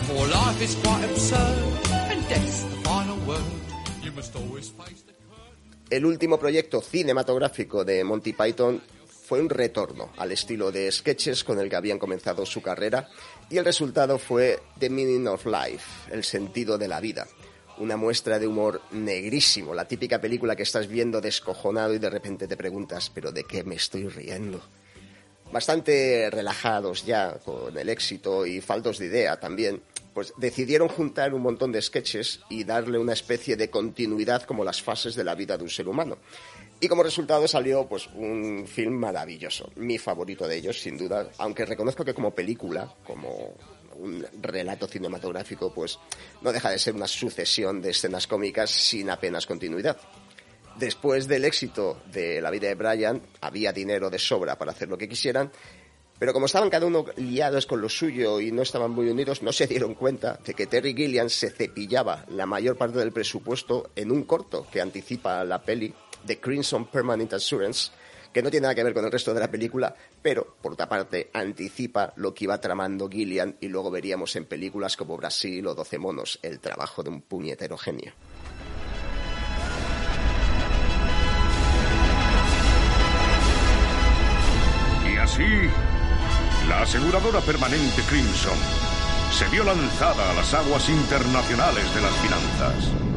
For 0.08 0.26
life 0.26 0.60
is 0.60 0.74
quite 0.82 1.04
absurd, 1.04 1.58
and 1.90 2.28
death's 2.28 2.62
the 2.64 2.76
final 2.88 3.16
word. 3.26 3.42
You 4.02 4.12
must 4.12 4.36
always 4.36 4.68
face 4.68 5.02
the 5.02 5.14
El 5.94 6.06
último 6.06 6.40
proyecto 6.40 6.80
cinematográfico 6.80 7.84
de 7.84 8.02
Monty 8.02 8.32
Python 8.32 8.82
fue 9.06 9.40
un 9.40 9.48
retorno 9.48 10.10
al 10.16 10.32
estilo 10.32 10.72
de 10.72 10.90
sketches 10.90 11.44
con 11.44 11.60
el 11.60 11.70
que 11.70 11.76
habían 11.76 12.00
comenzado 12.00 12.44
su 12.44 12.60
carrera 12.60 13.08
y 13.48 13.58
el 13.58 13.64
resultado 13.64 14.18
fue 14.18 14.58
The 14.76 14.90
Meaning 14.90 15.28
of 15.28 15.46
Life, 15.46 16.10
el 16.10 16.24
sentido 16.24 16.78
de 16.78 16.88
la 16.88 16.98
vida. 16.98 17.28
Una 17.78 17.96
muestra 17.96 18.40
de 18.40 18.48
humor 18.48 18.82
negrísimo, 18.90 19.72
la 19.72 19.86
típica 19.86 20.20
película 20.20 20.56
que 20.56 20.64
estás 20.64 20.88
viendo 20.88 21.20
descojonado 21.20 21.94
y 21.94 22.00
de 22.00 22.10
repente 22.10 22.48
te 22.48 22.56
preguntas, 22.56 23.12
¿pero 23.14 23.30
de 23.30 23.44
qué 23.44 23.62
me 23.62 23.76
estoy 23.76 24.08
riendo? 24.08 24.60
Bastante 25.52 26.28
relajados 26.28 27.06
ya 27.06 27.38
con 27.44 27.78
el 27.78 27.88
éxito 27.88 28.44
y 28.46 28.60
faltos 28.60 28.98
de 28.98 29.06
idea 29.06 29.38
también, 29.38 29.80
pues 30.14 30.32
decidieron 30.36 30.88
juntar 30.88 31.34
un 31.34 31.42
montón 31.42 31.72
de 31.72 31.82
sketches 31.82 32.40
y 32.48 32.64
darle 32.64 32.98
una 32.98 33.12
especie 33.12 33.56
de 33.56 33.68
continuidad 33.68 34.44
como 34.44 34.64
las 34.64 34.80
fases 34.80 35.16
de 35.16 35.24
la 35.24 35.34
vida 35.34 35.58
de 35.58 35.64
un 35.64 35.70
ser 35.70 35.88
humano. 35.88 36.18
Y 36.80 36.88
como 36.88 37.02
resultado 37.02 37.48
salió 37.48 37.86
pues 37.86 38.08
un 38.14 38.66
film 38.66 38.94
maravilloso, 38.94 39.70
mi 39.76 39.98
favorito 39.98 40.46
de 40.46 40.56
ellos 40.56 40.80
sin 40.80 40.96
duda, 40.96 41.30
aunque 41.38 41.64
reconozco 41.64 42.04
que 42.04 42.14
como 42.14 42.34
película, 42.34 42.94
como 43.04 43.54
un 43.96 44.26
relato 44.40 44.86
cinematográfico, 44.86 45.72
pues 45.72 45.98
no 46.42 46.52
deja 46.52 46.70
de 46.70 46.78
ser 46.78 46.94
una 46.94 47.08
sucesión 47.08 47.80
de 47.80 47.90
escenas 47.90 48.26
cómicas 48.26 48.70
sin 48.70 49.10
apenas 49.10 49.46
continuidad. 49.46 49.96
Después 50.76 51.28
del 51.28 51.44
éxito 51.44 52.02
de 52.12 52.40
la 52.40 52.50
vida 52.50 52.66
de 52.66 52.74
Brian, 52.74 53.22
había 53.40 53.72
dinero 53.72 54.10
de 54.10 54.18
sobra 54.18 54.58
para 54.58 54.72
hacer 54.72 54.88
lo 54.88 54.98
que 54.98 55.08
quisieran, 55.08 55.52
pero 56.24 56.32
como 56.32 56.46
estaban 56.46 56.70
cada 56.70 56.86
uno 56.86 57.04
liados 57.16 57.66
con 57.66 57.82
lo 57.82 57.88
suyo 57.90 58.40
y 58.40 58.50
no 58.50 58.62
estaban 58.62 58.92
muy 58.92 59.10
unidos, 59.10 59.42
no 59.42 59.52
se 59.52 59.66
dieron 59.66 59.92
cuenta 59.92 60.40
de 60.42 60.54
que 60.54 60.66
Terry 60.66 60.94
Gilliam 60.94 61.28
se 61.28 61.50
cepillaba 61.50 62.24
la 62.30 62.46
mayor 62.46 62.78
parte 62.78 62.98
del 62.98 63.12
presupuesto 63.12 63.90
en 63.94 64.10
un 64.10 64.24
corto 64.24 64.66
que 64.72 64.80
anticipa 64.80 65.44
la 65.44 65.60
peli 65.60 65.92
de 66.24 66.40
Crimson 66.40 66.86
Permanent 66.86 67.34
Assurance, 67.34 67.90
que 68.32 68.40
no 68.40 68.50
tiene 68.50 68.62
nada 68.62 68.74
que 68.74 68.84
ver 68.84 68.94
con 68.94 69.04
el 69.04 69.12
resto 69.12 69.34
de 69.34 69.40
la 69.40 69.50
película, 69.50 69.94
pero 70.22 70.56
por 70.62 70.72
otra 70.72 70.88
parte 70.88 71.28
anticipa 71.34 72.14
lo 72.16 72.32
que 72.32 72.44
iba 72.44 72.58
tramando 72.58 73.10
Gillian 73.10 73.58
y 73.60 73.68
luego 73.68 73.90
veríamos 73.90 74.34
en 74.36 74.46
películas 74.46 74.96
como 74.96 75.18
Brasil 75.18 75.66
o 75.66 75.74
Doce 75.74 75.98
monos 75.98 76.38
el 76.40 76.58
trabajo 76.58 77.02
de 77.02 77.10
un 77.10 77.20
puñetero 77.20 77.76
genio. 77.76 78.14
Y 85.06 85.16
así, 85.18 85.44
la 86.68 86.82
aseguradora 86.82 87.40
permanente 87.40 88.02
Crimson 88.08 88.58
se 89.30 89.48
vio 89.48 89.64
lanzada 89.64 90.30
a 90.30 90.34
las 90.34 90.54
aguas 90.54 90.88
internacionales 90.88 91.94
de 91.94 92.00
las 92.00 92.14
finanzas. 92.16 93.13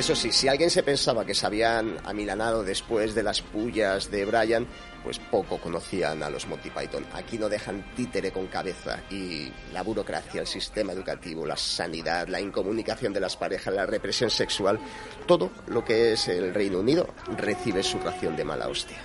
Eso 0.00 0.16
sí, 0.16 0.32
si 0.32 0.48
alguien 0.48 0.70
se 0.70 0.82
pensaba 0.82 1.26
que 1.26 1.34
se 1.34 1.44
habían 1.44 1.98
amilanado 2.06 2.64
después 2.64 3.14
de 3.14 3.22
las 3.22 3.42
pullas 3.42 4.10
de 4.10 4.24
Brian, 4.24 4.66
pues 5.04 5.18
poco 5.18 5.58
conocían 5.58 6.22
a 6.22 6.30
los 6.30 6.46
Monty 6.46 6.70
Python. 6.70 7.04
Aquí 7.12 7.36
no 7.36 7.50
dejan 7.50 7.84
títere 7.94 8.32
con 8.32 8.46
cabeza 8.46 9.02
y 9.10 9.52
la 9.74 9.82
burocracia, 9.82 10.40
el 10.40 10.46
sistema 10.46 10.94
educativo, 10.94 11.44
la 11.44 11.58
sanidad, 11.58 12.28
la 12.28 12.40
incomunicación 12.40 13.12
de 13.12 13.20
las 13.20 13.36
parejas, 13.36 13.74
la 13.74 13.84
represión 13.84 14.30
sexual, 14.30 14.80
todo 15.26 15.50
lo 15.66 15.84
que 15.84 16.14
es 16.14 16.28
el 16.28 16.54
Reino 16.54 16.78
Unido 16.78 17.06
recibe 17.36 17.82
su 17.82 17.98
ración 17.98 18.34
de 18.36 18.44
mala 18.46 18.68
hostia. 18.68 18.96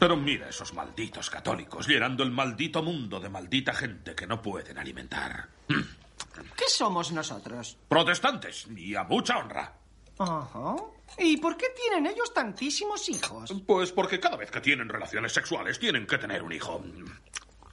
Pero 0.00 0.16
mira 0.16 0.48
esos 0.48 0.74
malditos 0.74 1.30
católicos 1.30 1.86
llenando 1.86 2.24
el 2.24 2.32
maldito 2.32 2.82
mundo 2.82 3.20
de 3.20 3.28
maldita 3.28 3.72
gente 3.74 4.16
que 4.16 4.26
no 4.26 4.42
pueden 4.42 4.76
alimentar. 4.76 5.50
¿Qué 6.56 6.64
somos 6.68 7.12
nosotros? 7.12 7.76
Protestantes, 7.88 8.66
y 8.76 8.94
a 8.94 9.04
mucha 9.04 9.38
honra. 9.38 9.72
Ajá. 10.18 10.76
¿Y 11.16 11.36
por 11.38 11.56
qué 11.56 11.66
tienen 11.70 12.06
ellos 12.12 12.32
tantísimos 12.34 13.08
hijos? 13.08 13.54
Pues 13.66 13.92
porque 13.92 14.20
cada 14.20 14.36
vez 14.36 14.50
que 14.50 14.60
tienen 14.60 14.88
relaciones 14.88 15.32
sexuales 15.32 15.78
tienen 15.78 16.06
que 16.06 16.18
tener 16.18 16.42
un 16.42 16.52
hijo. 16.52 16.82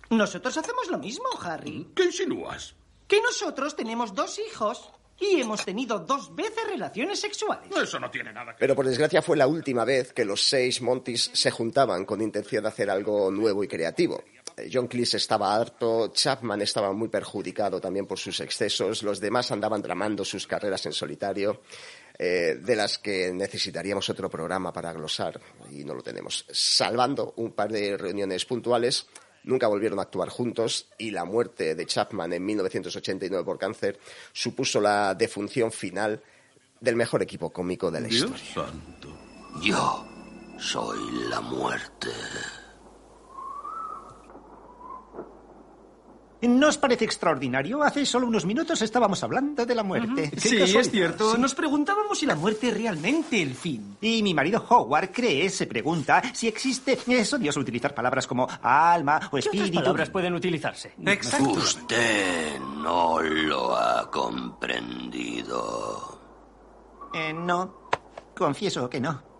Nosotros 0.09 0.57
hacemos 0.57 0.89
lo 0.89 0.97
mismo, 0.97 1.25
Harry. 1.41 1.87
¿Qué 1.95 2.05
insinúas? 2.05 2.75
Que 3.07 3.21
nosotros 3.21 3.75
tenemos 3.75 4.13
dos 4.13 4.39
hijos 4.39 4.89
y 5.19 5.41
hemos 5.41 5.63
tenido 5.63 5.99
dos 5.99 6.35
veces 6.35 6.67
relaciones 6.67 7.19
sexuales. 7.19 7.69
Eso 7.75 7.99
no 7.99 8.09
tiene 8.09 8.33
nada 8.33 8.53
que 8.53 8.59
Pero 8.59 8.75
por 8.75 8.85
desgracia 8.85 9.21
fue 9.21 9.37
la 9.37 9.47
última 9.47 9.85
vez 9.85 10.13
que 10.13 10.25
los 10.25 10.43
seis 10.43 10.81
Montys 10.81 11.31
se 11.33 11.51
juntaban 11.51 12.05
con 12.05 12.21
intención 12.21 12.63
de 12.63 12.69
hacer 12.69 12.89
algo 12.89 13.31
nuevo 13.31 13.63
y 13.63 13.67
creativo. 13.67 14.23
John 14.71 14.87
Cleese 14.87 15.17
estaba 15.17 15.55
harto, 15.55 16.11
Chapman 16.13 16.61
estaba 16.61 16.93
muy 16.93 17.09
perjudicado 17.09 17.81
también 17.81 18.05
por 18.05 18.17
sus 18.17 18.39
excesos, 18.39 19.03
los 19.03 19.19
demás 19.19 19.51
andaban 19.51 19.81
tramando 19.81 20.23
sus 20.23 20.47
carreras 20.47 20.85
en 20.85 20.93
solitario, 20.93 21.61
eh, 22.17 22.57
de 22.61 22.75
las 22.75 22.97
que 22.97 23.33
necesitaríamos 23.33 24.09
otro 24.09 24.29
programa 24.29 24.71
para 24.71 24.93
glosar, 24.93 25.39
y 25.71 25.83
no 25.83 25.93
lo 25.93 26.01
tenemos. 26.01 26.45
Salvando 26.51 27.33
un 27.37 27.51
par 27.51 27.71
de 27.71 27.97
reuniones 27.97 28.45
puntuales, 28.45 29.07
nunca 29.43 29.67
volvieron 29.67 29.99
a 29.99 30.03
actuar 30.03 30.29
juntos 30.29 30.87
y 30.97 31.11
la 31.11 31.25
muerte 31.25 31.75
de 31.75 31.85
Chapman 31.85 32.33
en 32.33 32.45
1989 32.45 33.43
por 33.43 33.57
cáncer 33.57 33.99
supuso 34.31 34.79
la 34.79 35.13
defunción 35.13 35.71
final 35.71 36.21
del 36.79 36.95
mejor 36.95 37.21
equipo 37.21 37.51
cómico 37.51 37.91
de 37.91 38.01
la 38.01 38.07
Dios 38.07 38.31
historia. 38.31 38.65
santo. 38.65 39.17
Yo 39.61 40.05
soy 40.57 41.29
la 41.29 41.41
muerte. 41.41 42.09
¿No 46.47 46.67
os 46.69 46.77
parece 46.77 47.05
extraordinario? 47.05 47.81
Hace 47.83 48.05
solo 48.05 48.27
unos 48.27 48.45
minutos 48.45 48.81
estábamos 48.81 49.21
hablando 49.23 49.65
de 49.65 49.75
la 49.75 49.83
muerte. 49.83 50.29
Qué 50.31 50.39
Sí, 50.39 50.49
casualidad. 50.57 50.81
es 50.81 50.91
cierto. 50.91 51.31
Sí. 51.33 51.41
Nos 51.41 51.55
preguntábamos 51.55 52.19
si 52.19 52.25
la 52.25 52.35
muerte 52.35 52.69
es 52.69 52.73
realmente 52.77 53.41
el 53.41 53.55
fin. 53.55 53.97
Y 54.01 54.21
mi 54.23 54.33
marido 54.33 54.65
Howard 54.69 55.11
cree, 55.11 55.49
se 55.49 55.67
pregunta, 55.67 56.21
si 56.33 56.47
existe... 56.47 56.97
Es 57.07 57.33
odioso 57.33 57.59
utilizar 57.59 57.93
palabras 57.95 58.27
como 58.27 58.47
alma 58.61 59.19
o 59.31 59.37
espíritu. 59.37 59.75
palabras 59.75 60.09
pueden 60.09 60.33
utilizarse? 60.33 60.93
Usted 61.39 62.59
no 62.59 63.21
lo 63.21 63.75
ha 63.75 64.09
comprendido. 64.11 66.19
Eh, 67.13 67.33
no, 67.33 67.89
confieso 68.35 68.89
que 68.89 68.99
no. 68.99 69.34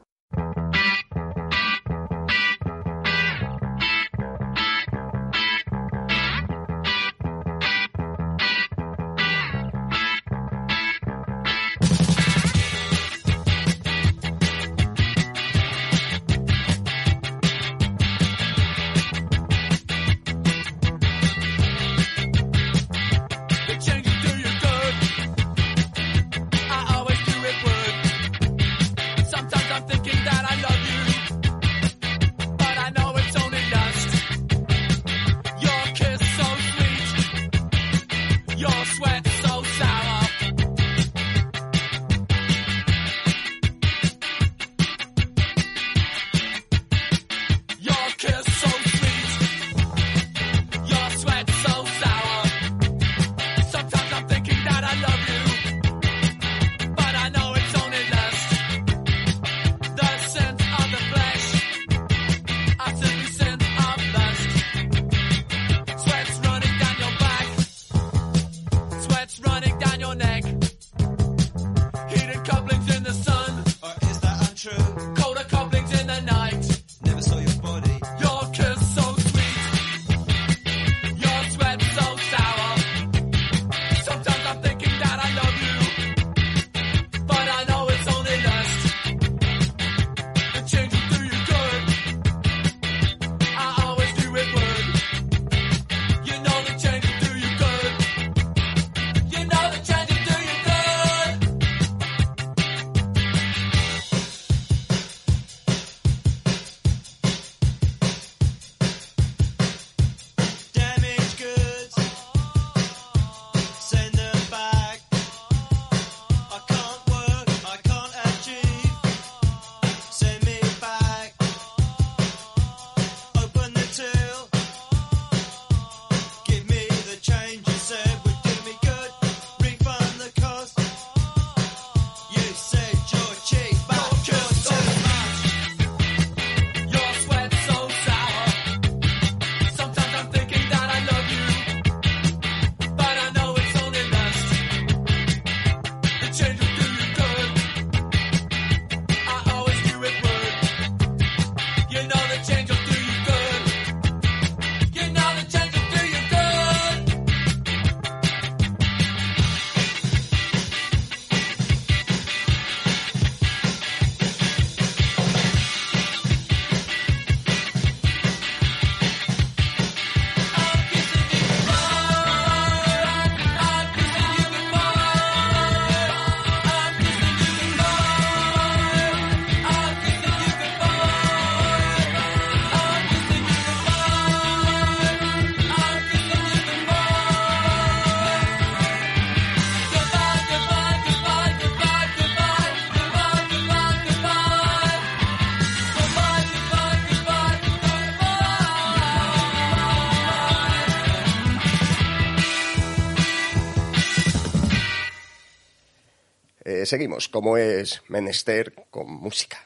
Eh, 206.86 206.88
seguimos, 206.88 207.30
como 207.30 207.58
es 207.58 208.04
menester, 208.10 208.72
con 208.92 209.10
música 209.12 209.58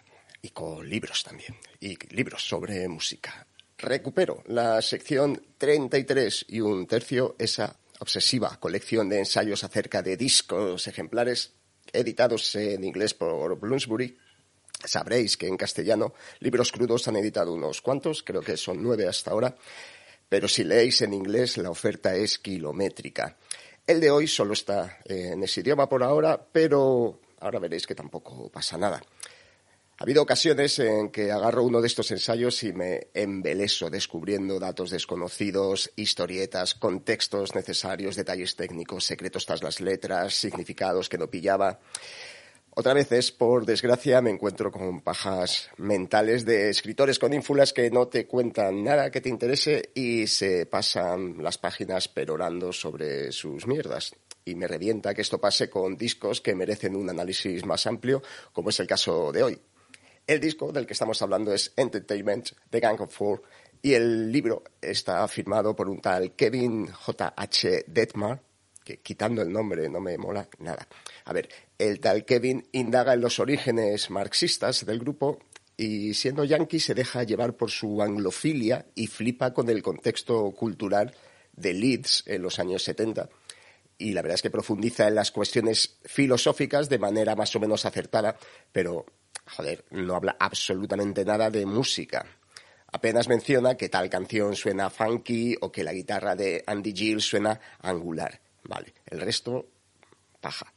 y 0.41 0.51
con 0.51 0.87
libros 0.87 1.21
también, 1.21 1.53
y 1.81 1.97
libros 2.15 2.47
sobre 2.47 2.87
música. 2.87 3.45
Recupero 3.77 4.41
la 4.47 4.81
sección 4.81 5.41
33 5.57 6.45
y 6.47 6.61
un 6.61 6.87
tercio, 6.87 7.35
esa 7.37 7.75
obsesiva 7.99 8.57
colección 8.57 9.09
de 9.09 9.19
ensayos 9.19 9.65
acerca 9.65 10.01
de 10.01 10.15
discos 10.15 10.87
ejemplares 10.87 11.51
editados 11.91 12.55
en 12.55 12.85
inglés 12.85 13.13
por 13.13 13.59
Bloomsbury. 13.59 14.17
Sabréis 14.85 15.35
que 15.35 15.47
en 15.47 15.57
castellano 15.57 16.13
libros 16.39 16.71
crudos 16.71 17.05
han 17.09 17.17
editado 17.17 17.51
unos 17.51 17.81
cuantos, 17.81 18.23
creo 18.23 18.39
que 18.39 18.55
son 18.55 18.81
nueve 18.81 19.09
hasta 19.09 19.31
ahora. 19.31 19.57
pero 20.29 20.47
si 20.47 20.63
leéis 20.63 21.01
en 21.01 21.13
inglés 21.13 21.57
la 21.57 21.69
oferta 21.69 22.15
es 22.15 22.39
kilométrica. 22.39 23.35
El 23.89 23.99
de 23.99 24.11
hoy 24.11 24.27
solo 24.27 24.53
está 24.53 24.99
eh, 25.05 25.31
en 25.33 25.41
ese 25.41 25.61
idioma 25.61 25.89
por 25.89 26.03
ahora, 26.03 26.39
pero 26.39 27.21
ahora 27.39 27.57
veréis 27.57 27.87
que 27.87 27.95
tampoco 27.95 28.47
pasa 28.51 28.77
nada. 28.77 29.01
Ha 29.97 30.03
habido 30.03 30.21
ocasiones 30.21 30.77
en 30.77 31.09
que 31.09 31.31
agarro 31.31 31.63
uno 31.63 31.81
de 31.81 31.87
estos 31.87 32.11
ensayos 32.11 32.63
y 32.63 32.71
me 32.71 33.07
embeleso 33.15 33.89
descubriendo 33.89 34.59
datos 34.59 34.91
desconocidos, 34.91 35.91
historietas, 35.95 36.75
contextos 36.75 37.55
necesarios, 37.55 38.15
detalles 38.15 38.55
técnicos, 38.55 39.05
secretos 39.05 39.47
tras 39.47 39.63
las 39.63 39.81
letras, 39.81 40.35
significados 40.35 41.09
que 41.09 41.17
no 41.17 41.25
pillaba. 41.25 41.79
Otras 42.79 42.95
veces, 42.95 43.33
por 43.33 43.65
desgracia, 43.65 44.21
me 44.21 44.29
encuentro 44.29 44.71
con 44.71 45.01
pajas 45.01 45.69
mentales 45.75 46.45
de 46.45 46.69
escritores 46.69 47.19
con 47.19 47.33
ínfulas 47.33 47.73
que 47.73 47.91
no 47.91 48.07
te 48.07 48.25
cuentan 48.25 48.85
nada 48.85 49.11
que 49.11 49.19
te 49.19 49.27
interese 49.27 49.89
y 49.93 50.27
se 50.27 50.65
pasan 50.65 51.43
las 51.43 51.57
páginas 51.57 52.07
perorando 52.07 52.71
sobre 52.71 53.33
sus 53.33 53.67
mierdas. 53.67 54.15
Y 54.45 54.55
me 54.55 54.65
revienta 54.65 55.13
que 55.13 55.23
esto 55.23 55.41
pase 55.41 55.69
con 55.69 55.97
discos 55.97 56.39
que 56.39 56.55
merecen 56.55 56.95
un 56.95 57.09
análisis 57.09 57.65
más 57.65 57.85
amplio, 57.85 58.23
como 58.53 58.69
es 58.69 58.79
el 58.79 58.87
caso 58.87 59.33
de 59.33 59.43
hoy. 59.43 59.59
El 60.25 60.39
disco 60.39 60.71
del 60.71 60.87
que 60.87 60.93
estamos 60.93 61.21
hablando 61.21 61.53
es 61.53 61.73
Entertainment, 61.75 62.51
The 62.69 62.79
Gang 62.79 63.01
of 63.01 63.13
Four, 63.13 63.41
y 63.81 63.93
el 63.93 64.31
libro 64.31 64.63
está 64.81 65.27
firmado 65.27 65.75
por 65.75 65.89
un 65.89 65.99
tal 65.99 66.31
Kevin 66.31 66.87
J.H. 66.87 67.83
Detmar, 67.87 68.41
quitando 68.97 69.41
el 69.41 69.51
nombre 69.51 69.87
no 69.89 69.99
me 70.01 70.17
mola 70.17 70.47
nada. 70.59 70.87
A 71.25 71.33
ver, 71.33 71.49
el 71.77 71.99
tal 71.99 72.25
Kevin 72.25 72.67
indaga 72.71 73.13
en 73.13 73.21
los 73.21 73.39
orígenes 73.39 74.09
marxistas 74.09 74.85
del 74.85 74.99
grupo 74.99 75.39
y 75.77 76.13
siendo 76.13 76.43
yankee 76.43 76.79
se 76.79 76.93
deja 76.93 77.23
llevar 77.23 77.55
por 77.55 77.71
su 77.71 78.01
anglofilia 78.01 78.87
y 78.95 79.07
flipa 79.07 79.53
con 79.53 79.69
el 79.69 79.81
contexto 79.81 80.51
cultural 80.51 81.15
de 81.53 81.73
Leeds 81.73 82.23
en 82.27 82.41
los 82.41 82.59
años 82.59 82.83
70. 82.83 83.29
Y 83.97 84.13
la 84.13 84.21
verdad 84.21 84.35
es 84.35 84.41
que 84.41 84.49
profundiza 84.49 85.07
en 85.07 85.15
las 85.15 85.31
cuestiones 85.31 85.99
filosóficas 86.03 86.89
de 86.89 86.99
manera 86.99 87.35
más 87.35 87.55
o 87.55 87.59
menos 87.59 87.85
acertada, 87.85 88.37
pero, 88.71 89.05
joder, 89.45 89.85
no 89.91 90.15
habla 90.15 90.35
absolutamente 90.39 91.23
nada 91.23 91.49
de 91.49 91.65
música. 91.65 92.25
Apenas 92.91 93.27
menciona 93.27 93.75
que 93.75 93.89
tal 93.89 94.09
canción 94.09 94.55
suena 94.55 94.89
funky 94.89 95.55
o 95.61 95.71
que 95.71 95.83
la 95.83 95.93
guitarra 95.93 96.35
de 96.35 96.63
Andy 96.65 96.93
Gill 96.93 97.21
suena 97.21 97.59
angular. 97.81 98.41
Vale, 98.69 98.93
el 99.07 99.19
resto, 99.19 99.65
paja 100.39 100.71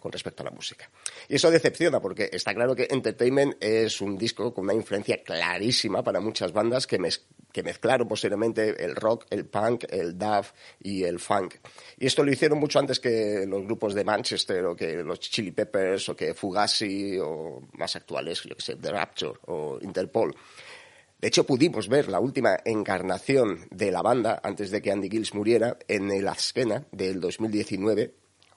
con 0.00 0.10
respecto 0.10 0.42
a 0.42 0.46
la 0.46 0.50
música. 0.50 0.90
Y 1.28 1.36
eso 1.36 1.50
decepciona 1.50 2.00
porque 2.00 2.30
está 2.32 2.54
claro 2.54 2.74
que 2.74 2.88
Entertainment 2.90 3.62
es 3.62 4.00
un 4.00 4.16
disco 4.16 4.52
con 4.52 4.64
una 4.64 4.74
influencia 4.74 5.22
clarísima 5.22 6.02
para 6.02 6.20
muchas 6.20 6.52
bandas 6.52 6.86
que, 6.86 6.98
mez 6.98 7.26
que 7.52 7.62
mezclaron 7.62 8.08
posteriormente 8.08 8.82
el 8.82 8.96
rock, 8.96 9.26
el 9.30 9.44
punk, 9.44 9.84
el 9.90 10.18
dub 10.18 10.46
y 10.80 11.04
el 11.04 11.20
funk. 11.20 11.56
Y 11.98 12.06
esto 12.06 12.24
lo 12.24 12.32
hicieron 12.32 12.58
mucho 12.58 12.78
antes 12.78 12.98
que 12.98 13.44
los 13.46 13.62
grupos 13.62 13.94
de 13.94 14.04
Manchester 14.04 14.64
o 14.64 14.74
que 14.74 14.94
los 15.02 15.20
Chili 15.20 15.52
Peppers 15.52 16.08
o 16.08 16.16
que 16.16 16.34
Fugazi 16.34 17.18
o 17.18 17.60
más 17.74 17.94
actuales, 17.94 18.42
yo 18.42 18.56
que 18.56 18.62
sé, 18.62 18.76
The 18.76 18.90
Rapture 18.90 19.38
o 19.46 19.78
Interpol. 19.82 20.34
De 21.24 21.28
hecho, 21.28 21.46
pudimos 21.46 21.88
ver 21.88 22.08
la 22.08 22.20
última 22.20 22.58
encarnación 22.66 23.66
de 23.70 23.90
la 23.90 24.02
banda 24.02 24.42
antes 24.42 24.70
de 24.70 24.82
que 24.82 24.92
Andy 24.92 25.08
Gills 25.08 25.32
muriera 25.32 25.78
en 25.88 26.10
el 26.10 26.28
Azkena 26.28 26.86
del 26.92 27.18
2019 27.18 28.14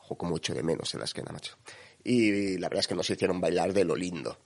o 0.09 0.17
como 0.17 0.35
echo 0.35 0.53
de 0.53 0.63
menos 0.63 0.93
en 0.93 0.99
la 0.99 1.05
esquena, 1.05 1.31
macho. 1.31 1.55
Y 2.03 2.57
la 2.57 2.67
verdad 2.67 2.81
es 2.81 2.87
que 2.89 2.95
nos 2.95 3.09
hicieron 3.09 3.39
bailar 3.39 3.71
de 3.71 3.85
lo 3.85 3.95
lindo. 3.95 4.37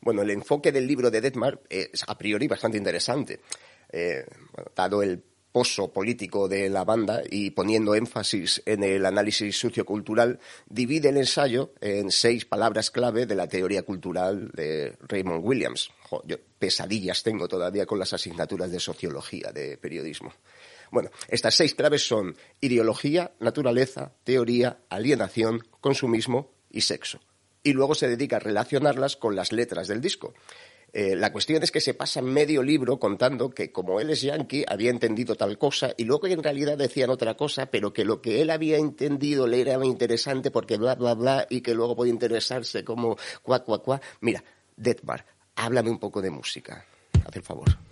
Bueno, 0.00 0.22
el 0.22 0.30
enfoque 0.30 0.70
del 0.70 0.86
libro 0.86 1.10
de 1.10 1.20
Detmar 1.20 1.60
es 1.68 2.04
a 2.06 2.16
priori 2.16 2.46
bastante 2.46 2.78
interesante. 2.78 3.40
Eh, 3.90 4.24
dado 4.76 5.02
el 5.02 5.20
político 5.92 6.48
de 6.48 6.68
la 6.68 6.84
banda 6.84 7.22
y 7.28 7.50
poniendo 7.50 7.94
énfasis 7.94 8.62
en 8.66 8.82
el 8.82 9.04
análisis 9.04 9.58
sociocultural, 9.58 10.38
divide 10.68 11.08
el 11.10 11.16
ensayo 11.16 11.72
en 11.80 12.10
seis 12.10 12.44
palabras 12.44 12.90
clave 12.90 13.26
de 13.26 13.34
la 13.34 13.48
teoría 13.48 13.82
cultural 13.82 14.50
de 14.54 14.96
Raymond 15.00 15.44
Williams. 15.44 15.90
Yo 16.24 16.36
pesadillas 16.58 17.22
tengo 17.22 17.48
todavía 17.48 17.86
con 17.86 17.98
las 17.98 18.12
asignaturas 18.12 18.70
de 18.70 18.80
sociología, 18.80 19.52
de 19.52 19.76
periodismo. 19.76 20.32
Bueno, 20.90 21.10
estas 21.28 21.54
seis 21.54 21.74
claves 21.74 22.06
son 22.06 22.36
ideología, 22.60 23.32
naturaleza, 23.40 24.12
teoría, 24.24 24.78
alienación, 24.88 25.66
consumismo 25.80 26.52
y 26.70 26.82
sexo. 26.82 27.20
Y 27.62 27.72
luego 27.72 27.94
se 27.94 28.08
dedica 28.08 28.36
a 28.36 28.40
relacionarlas 28.40 29.16
con 29.16 29.36
las 29.36 29.52
letras 29.52 29.88
del 29.88 30.00
disco. 30.00 30.32
Eh, 30.92 31.14
la 31.16 31.32
cuestión 31.32 31.62
es 31.62 31.70
que 31.70 31.80
se 31.80 31.94
pasa 31.94 32.22
medio 32.22 32.62
libro 32.62 32.98
contando 32.98 33.50
que 33.50 33.70
como 33.70 34.00
él 34.00 34.10
es 34.10 34.22
yankee 34.22 34.64
había 34.66 34.90
entendido 34.90 35.34
tal 35.34 35.58
cosa 35.58 35.92
y 35.96 36.04
luego 36.04 36.26
en 36.26 36.42
realidad 36.42 36.78
decían 36.78 37.10
otra 37.10 37.34
cosa, 37.34 37.66
pero 37.66 37.92
que 37.92 38.04
lo 38.04 38.22
que 38.22 38.40
él 38.40 38.50
había 38.50 38.78
entendido 38.78 39.46
le 39.46 39.60
era 39.60 39.84
interesante 39.84 40.50
porque 40.50 40.78
bla, 40.78 40.94
bla, 40.94 41.14
bla 41.14 41.46
y 41.50 41.60
que 41.60 41.74
luego 41.74 41.94
podía 41.94 42.12
interesarse 42.12 42.84
como 42.84 43.16
cuá, 43.42 43.64
cuá, 43.64 43.82
cuá. 43.82 44.00
Mira, 44.20 44.42
Detmar, 44.76 45.26
háblame 45.56 45.90
un 45.90 45.98
poco 45.98 46.22
de 46.22 46.30
música. 46.30 46.84
Haz 47.26 47.36
el 47.36 47.42
favor. 47.42 47.87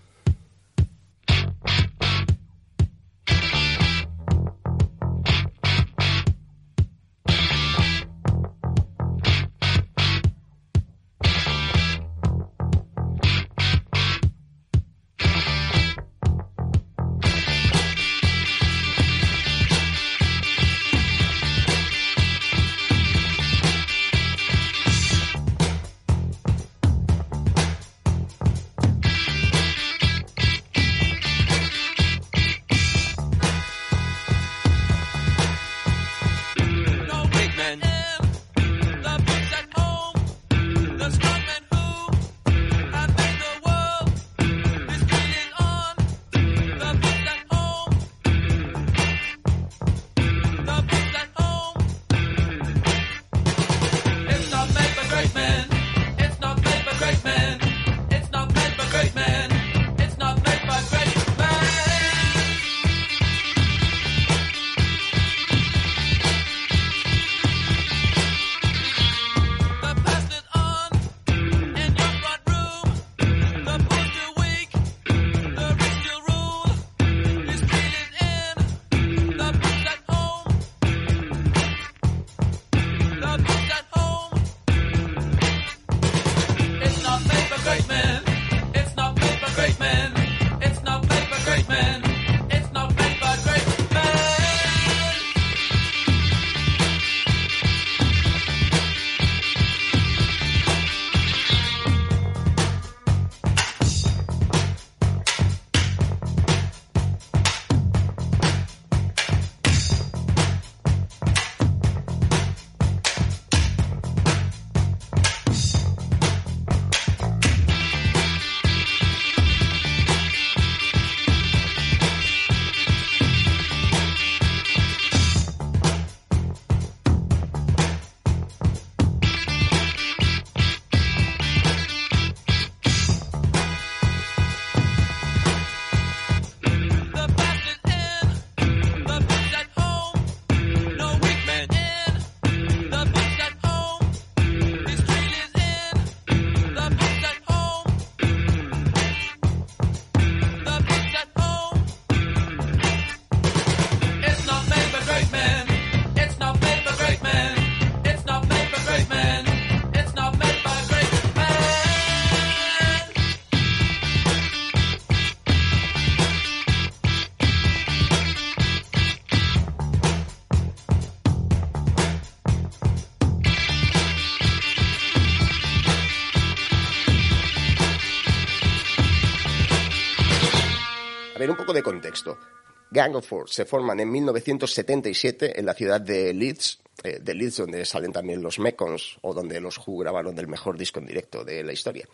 Gang 182.91 183.17
of 183.17 183.27
Four 183.27 183.49
se 183.49 183.65
forman 183.65 184.01
en 184.01 184.11
1977 184.11 185.59
en 185.59 185.67
la 185.67 185.75
ciudad 185.75 186.01
de 186.01 186.33
Leeds, 186.33 186.81
eh, 187.03 187.19
de 187.21 187.35
Leeds 187.35 187.59
donde 187.59 187.85
salen 187.85 188.13
también 188.13 188.43
los 188.43 188.59
Mekons 188.59 189.19
o 189.23 189.35
donde 189.35 189.61
los 189.61 189.79
Who 189.79 189.99
grabaron 189.99 190.39
el 190.39 190.47
mejor 190.47 190.79
disco 190.79 191.01
en 191.01 191.07
directo 191.07 191.45
de 191.45 191.65
la 191.65 191.73
historia. 191.73 192.07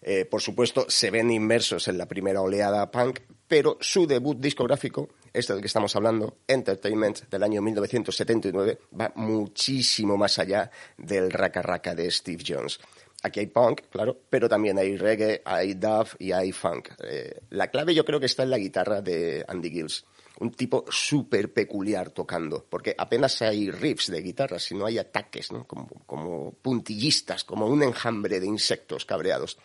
Eh, 0.00 0.24
por 0.24 0.40
supuesto, 0.40 0.86
se 0.88 1.10
ven 1.10 1.30
inmersos 1.30 1.88
en 1.88 1.98
la 1.98 2.06
primera 2.06 2.40
oleada 2.40 2.90
punk, 2.90 3.20
pero 3.46 3.78
su 3.80 4.06
debut 4.06 4.38
discográfico, 4.38 5.08
este 5.32 5.52
del 5.52 5.62
que 5.62 5.66
estamos 5.66 5.94
hablando, 5.96 6.38
Entertainment, 6.46 7.28
del 7.28 7.42
año 7.42 7.60
1979, 7.62 8.78
va 8.98 9.12
muchísimo 9.16 10.16
más 10.16 10.38
allá 10.38 10.70
del 10.96 11.30
raca 11.30 11.62
raca 11.62 11.94
de 11.94 12.10
Steve 12.10 12.44
Jones. 12.46 12.78
Aquí 13.22 13.40
hay 13.40 13.46
punk, 13.46 13.82
claro, 13.90 14.16
pero 14.30 14.48
también 14.48 14.78
hay 14.78 14.96
reggae, 14.96 15.42
hay 15.44 15.74
dub 15.74 16.06
y 16.20 16.30
hay 16.30 16.52
funk. 16.52 16.90
Eh, 17.02 17.40
la 17.50 17.68
clave 17.68 17.92
yo 17.92 18.04
creo 18.04 18.20
que 18.20 18.26
está 18.26 18.44
en 18.44 18.50
la 18.50 18.58
guitarra 18.58 19.00
de 19.02 19.44
Andy 19.48 19.70
Gills. 19.70 20.04
Un 20.38 20.52
tipo 20.52 20.84
súper 20.88 21.52
peculiar 21.52 22.10
tocando, 22.10 22.64
porque 22.70 22.94
apenas 22.96 23.42
hay 23.42 23.72
riffs 23.72 24.08
de 24.12 24.22
guitarra, 24.22 24.60
sino 24.60 24.86
hay 24.86 24.98
ataques, 24.98 25.50
¿no? 25.50 25.66
como, 25.66 25.88
como 26.06 26.52
puntillistas, 26.62 27.42
como 27.42 27.66
un 27.66 27.82
enjambre 27.82 28.38
de 28.38 28.46
insectos 28.46 29.04
cabreados. 29.04 29.58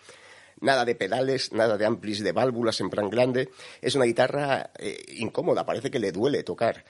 Nada 0.61 0.83
de 0.83 0.95
pedales, 0.95 1.53
nada 1.53 1.77
de 1.77 1.85
amplis 1.85 2.23
de 2.23 2.31
válvulas 2.31 2.81
en 2.81 2.89
plan 2.89 3.09
grande. 3.11 3.49
Es 3.81 3.93
una 3.93 4.05
guitarra 4.05 4.71
eh, 4.79 4.97
incómoda, 5.17 5.63
parece 5.63 5.91
que 5.91 5.99
le 5.99 6.11
duele 6.11 6.41
tocar. 6.41 6.85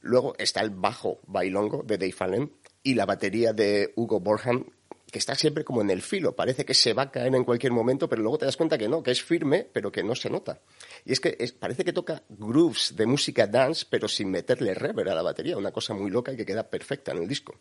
Luego 0.00 0.34
está 0.38 0.60
el 0.60 0.70
bajo 0.70 1.20
bailongo 1.26 1.82
de 1.82 1.98
Dave 1.98 2.14
Allen 2.20 2.52
y 2.82 2.94
la 2.94 3.04
batería 3.04 3.52
de 3.52 3.92
Hugo 3.96 4.20
Borham, 4.20 4.64
que 5.10 5.18
está 5.18 5.34
siempre 5.34 5.64
como 5.64 5.80
en 5.80 5.90
el 5.90 6.02
filo. 6.02 6.36
Parece 6.36 6.64
que 6.64 6.74
se 6.74 6.92
va 6.92 7.02
a 7.04 7.10
caer 7.10 7.34
en 7.34 7.44
cualquier 7.44 7.72
momento, 7.72 8.08
pero 8.08 8.20
luego 8.22 8.38
te 8.38 8.44
das 8.44 8.56
cuenta 8.56 8.76
que 8.76 8.88
no, 8.88 9.02
que 9.02 9.10
es 9.10 9.22
firme, 9.22 9.66
pero 9.72 9.90
que 9.90 10.02
no 10.02 10.14
se 10.14 10.28
nota. 10.28 10.60
Y 11.04 11.12
es 11.12 11.20
que 11.20 11.36
es- 11.38 11.52
parece 11.52 11.84
que 11.84 11.92
toca 11.92 12.22
grooves 12.28 12.94
de 12.94 13.06
música 13.06 13.46
dance, 13.46 13.86
pero 13.88 14.06
sin 14.06 14.30
meterle 14.30 14.74
reverb 14.74 15.08
a 15.10 15.14
la 15.14 15.22
batería. 15.22 15.56
Una 15.56 15.72
cosa 15.72 15.94
muy 15.94 16.10
loca 16.10 16.32
y 16.32 16.36
que 16.36 16.44
queda 16.44 16.68
perfecta 16.68 17.12
en 17.12 17.18
el 17.22 17.28
disco. 17.28 17.54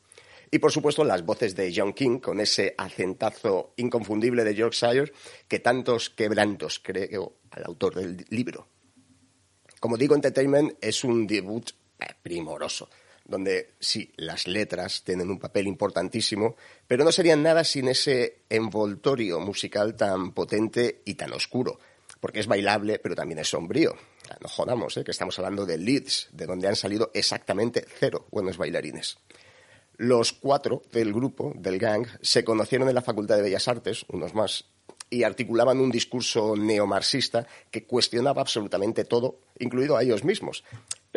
Y 0.51 0.59
por 0.59 0.71
supuesto 0.71 1.03
las 1.03 1.25
voces 1.25 1.55
de 1.55 1.73
John 1.75 1.93
King 1.93 2.19
con 2.19 2.39
ese 2.39 2.73
acentazo 2.77 3.73
inconfundible 3.77 4.43
de 4.45 4.55
Yorkshire 4.55 5.11
que 5.47 5.59
tantos 5.59 6.09
quebrantos 6.09 6.79
creo 6.83 7.39
al 7.51 7.63
autor 7.65 7.95
del 7.95 8.25
libro. 8.29 8.67
Como 9.79 9.97
digo, 9.97 10.15
Entertainment 10.15 10.73
es 10.81 11.03
un 11.03 11.27
debut 11.27 11.69
eh, 11.99 12.05
primoroso, 12.21 12.89
donde 13.27 13.73
sí, 13.79 14.11
las 14.15 14.47
letras 14.47 15.03
tienen 15.03 15.29
un 15.29 15.39
papel 15.39 15.67
importantísimo, 15.67 16.55
pero 16.87 17.03
no 17.03 17.11
serían 17.11 17.43
nada 17.43 17.63
sin 17.63 17.89
ese 17.89 18.39
envoltorio 18.49 19.39
musical 19.39 19.95
tan 19.95 20.31
potente 20.31 21.01
y 21.05 21.15
tan 21.15 21.33
oscuro, 21.33 21.79
porque 22.19 22.39
es 22.39 22.47
bailable, 22.47 22.99
pero 22.99 23.15
también 23.15 23.39
es 23.39 23.49
sombrío. 23.49 23.95
No 24.41 24.47
jodamos, 24.47 24.97
¿eh? 24.97 25.03
que 25.03 25.11
estamos 25.11 25.37
hablando 25.39 25.65
de 25.65 25.77
Leeds, 25.77 26.29
de 26.31 26.45
donde 26.45 26.67
han 26.67 26.75
salido 26.75 27.11
exactamente 27.13 27.85
cero 27.99 28.27
buenos 28.31 28.57
bailarines. 28.57 29.17
Los 29.97 30.31
cuatro 30.31 30.83
del 30.91 31.11
grupo, 31.13 31.53
del 31.55 31.79
gang, 31.79 32.07
se 32.21 32.43
conocieron 32.43 32.87
en 32.87 32.95
la 32.95 33.01
Facultad 33.01 33.35
de 33.35 33.41
Bellas 33.41 33.67
Artes, 33.67 34.05
unos 34.09 34.33
más, 34.33 34.65
y 35.09 35.23
articulaban 35.23 35.79
un 35.79 35.89
discurso 35.89 36.55
neomarxista 36.55 37.47
que 37.71 37.85
cuestionaba 37.85 38.41
absolutamente 38.41 39.05
todo, 39.05 39.39
incluido 39.59 39.97
a 39.97 40.03
ellos 40.03 40.23
mismos, 40.23 40.63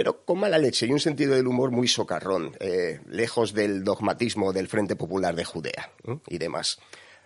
pero 0.01 0.25
con 0.25 0.41
mala 0.41 0.57
leche 0.57 0.87
y 0.87 0.93
un 0.93 0.99
sentido 0.99 1.35
del 1.35 1.47
humor 1.47 1.73
muy 1.73 1.87
socarrón, 1.87 2.57
eh, 2.59 3.01
lejos 3.11 3.53
del 3.53 3.85
dogmatismo 3.85 4.51
del 4.51 4.67
Frente 4.67 4.97
Popular 4.97 5.37
de 5.37 5.45
Judea 5.45 5.93
¿eh? 6.09 6.17
y 6.27 6.39
demás. 6.39 6.79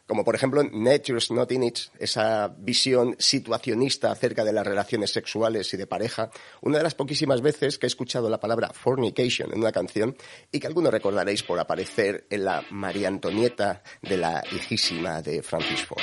Como 0.08 0.24
por 0.24 0.34
ejemplo 0.34 0.60
Nature's 0.64 1.30
Not 1.30 1.52
in 1.52 1.62
It, 1.62 1.78
esa 2.00 2.48
visión 2.48 3.14
situacionista 3.16 4.10
acerca 4.10 4.42
de 4.42 4.52
las 4.52 4.66
relaciones 4.66 5.12
sexuales 5.12 5.72
y 5.72 5.76
de 5.76 5.86
pareja, 5.86 6.30
una 6.62 6.78
de 6.78 6.82
las 6.82 6.96
poquísimas 6.96 7.42
veces 7.42 7.78
que 7.78 7.86
he 7.86 7.94
escuchado 7.94 8.28
la 8.28 8.40
palabra 8.40 8.72
fornication 8.72 9.52
en 9.52 9.60
una 9.60 9.70
canción 9.70 10.16
y 10.50 10.58
que 10.58 10.66
algunos 10.66 10.90
recordaréis 10.90 11.44
por 11.44 11.60
aparecer 11.60 12.26
en 12.28 12.44
la 12.44 12.64
María 12.70 13.06
Antonieta 13.06 13.84
de 14.02 14.16
la 14.16 14.42
hijísima 14.50 15.22
de 15.22 15.44
Francis 15.44 15.84
Ford. 15.84 16.02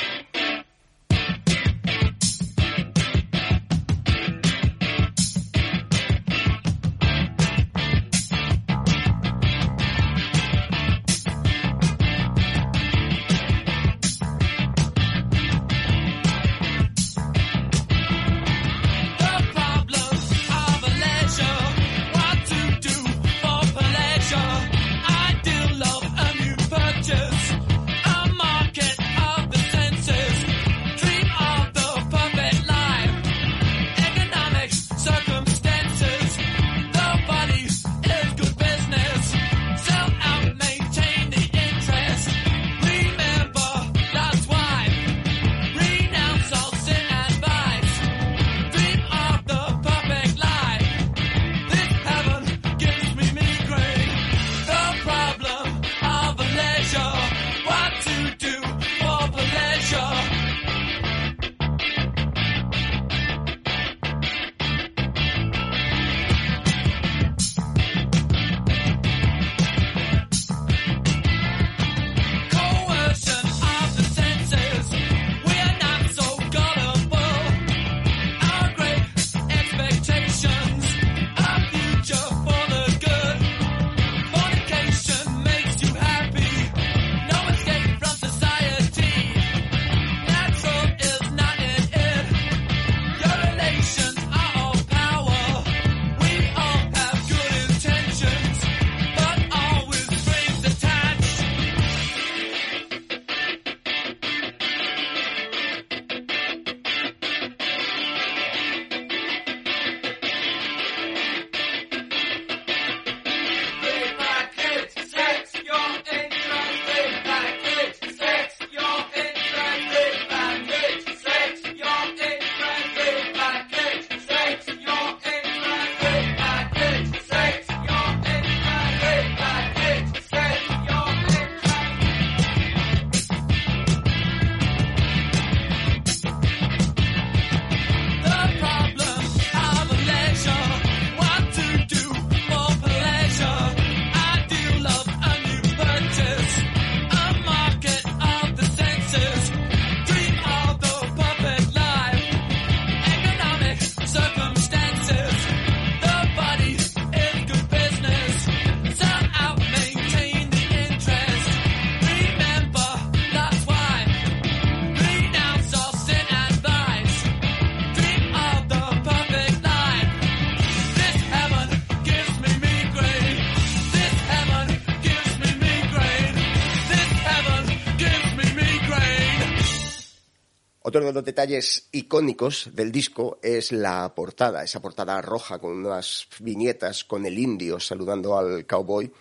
De 181.12 181.16
los 181.16 181.26
detalles 181.26 181.90
icónicos 181.92 182.70
del 182.74 182.90
disco 182.90 183.38
es 183.44 183.74
la 183.74 184.16
portada, 184.16 184.64
esa 184.64 184.82
portada 184.82 185.22
roja 185.22 185.60
con 185.60 185.86
unas 185.86 186.28
viñetas 186.40 187.04
con 187.04 187.26
el 187.26 187.38
indio 187.38 187.82
saludando 187.82 188.38
al 188.38 188.66
cowboy, 188.66 189.12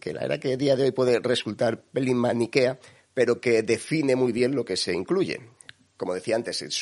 que 0.00 0.12
la 0.12 0.20
verdad 0.20 0.38
que 0.38 0.52
a 0.52 0.56
día 0.56 0.76
de 0.76 0.84
hoy 0.84 0.92
puede 0.92 1.18
resultar 1.18 1.82
pelín 1.82 2.18
maniquea, 2.18 2.78
pero 3.14 3.40
que 3.40 3.62
define 3.62 4.14
muy 4.14 4.30
bien 4.30 4.54
lo 4.54 4.64
que 4.64 4.76
se 4.76 4.92
incluye. 4.92 5.40
Como 5.96 6.14
decía 6.14 6.36
antes, 6.36 6.62
el 6.62 6.72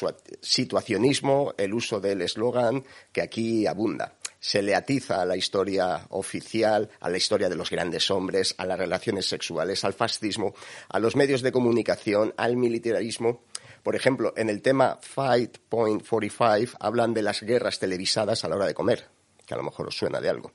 situacionismo, 0.40 1.54
el 1.56 1.72
uso 1.72 1.98
del 1.98 2.20
eslogan 2.20 2.84
que 3.10 3.22
aquí 3.22 3.66
abunda. 3.66 4.16
Se 4.38 4.60
le 4.60 4.74
atiza 4.74 5.22
a 5.22 5.26
la 5.26 5.36
historia 5.36 6.06
oficial, 6.10 6.90
a 7.00 7.08
la 7.08 7.16
historia 7.16 7.48
de 7.48 7.56
los 7.56 7.70
grandes 7.70 8.10
hombres, 8.10 8.54
a 8.58 8.66
las 8.66 8.78
relaciones 8.78 9.26
sexuales, 9.26 9.84
al 9.84 9.94
fascismo, 9.94 10.54
a 10.88 10.98
los 10.98 11.16
medios 11.16 11.40
de 11.40 11.52
comunicación, 11.52 12.34
al 12.36 12.56
militarismo. 12.56 13.44
Por 13.82 13.96
ejemplo, 13.96 14.32
en 14.36 14.48
el 14.48 14.62
tema 14.62 14.98
Fight 15.00 15.58
Point 15.68 16.06
45 16.06 16.76
hablan 16.78 17.14
de 17.14 17.22
las 17.22 17.42
guerras 17.42 17.78
televisadas 17.78 18.44
a 18.44 18.48
la 18.48 18.56
hora 18.56 18.66
de 18.66 18.74
comer, 18.74 19.08
que 19.44 19.54
a 19.54 19.56
lo 19.56 19.64
mejor 19.64 19.88
os 19.88 19.96
suena 19.96 20.20
de 20.20 20.28
algo. 20.28 20.52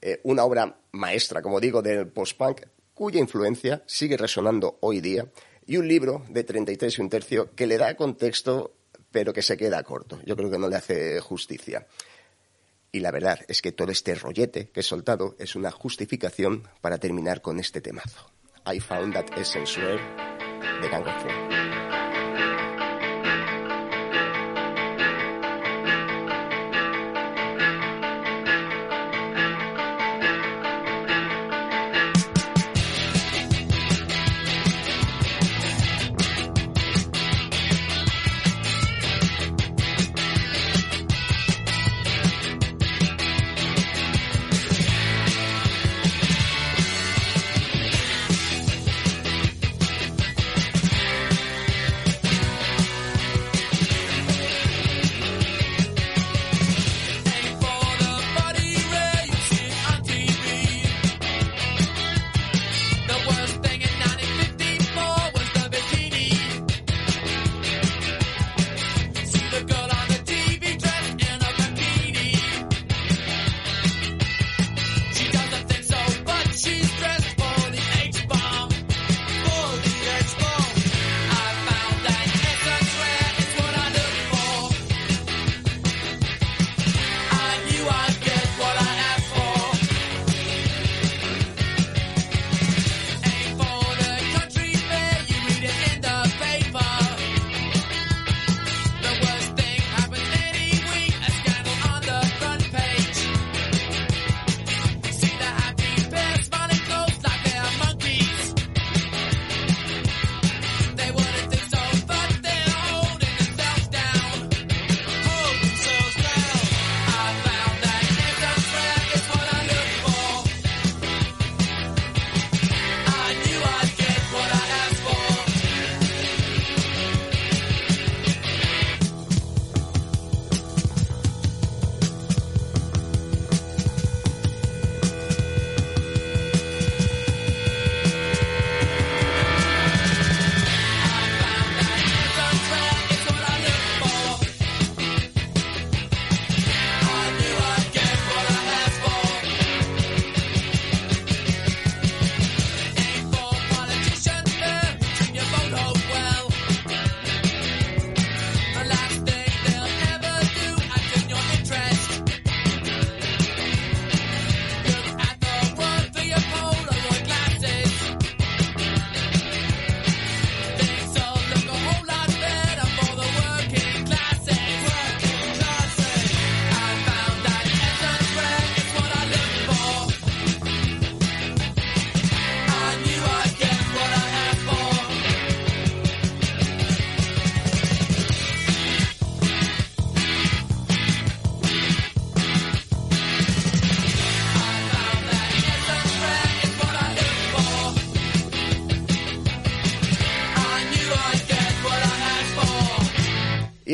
Eh, 0.00 0.20
una 0.24 0.44
obra 0.44 0.78
maestra, 0.92 1.42
como 1.42 1.60
digo, 1.60 1.82
del 1.82 2.08
post-punk, 2.08 2.62
cuya 2.94 3.20
influencia 3.20 3.82
sigue 3.86 4.16
resonando 4.16 4.78
hoy 4.80 5.00
día, 5.00 5.26
y 5.66 5.76
un 5.76 5.86
libro 5.86 6.24
de 6.28 6.44
33 6.44 6.98
y 6.98 7.00
un 7.02 7.08
tercio 7.08 7.54
que 7.54 7.66
le 7.66 7.78
da 7.78 7.94
contexto, 7.94 8.74
pero 9.10 9.32
que 9.32 9.42
se 9.42 9.56
queda 9.56 9.82
corto. 9.82 10.18
Yo 10.24 10.36
creo 10.36 10.50
que 10.50 10.58
no 10.58 10.68
le 10.68 10.76
hace 10.76 11.20
justicia. 11.20 11.86
Y 12.90 13.00
la 13.00 13.10
verdad 13.10 13.40
es 13.48 13.62
que 13.62 13.72
todo 13.72 13.92
este 13.92 14.14
rollete 14.14 14.68
que 14.70 14.80
he 14.80 14.82
soltado 14.82 15.36
es 15.38 15.54
una 15.54 15.70
justificación 15.70 16.68
para 16.80 16.98
terminar 16.98 17.40
con 17.40 17.60
este 17.60 17.80
temazo. 17.80 18.30
I 18.66 18.80
found 18.80 19.14
that 19.14 19.26
essence 19.36 19.80
rare 19.80 20.00
de 20.80 20.88
Gang 20.88 21.06
of 21.06 21.61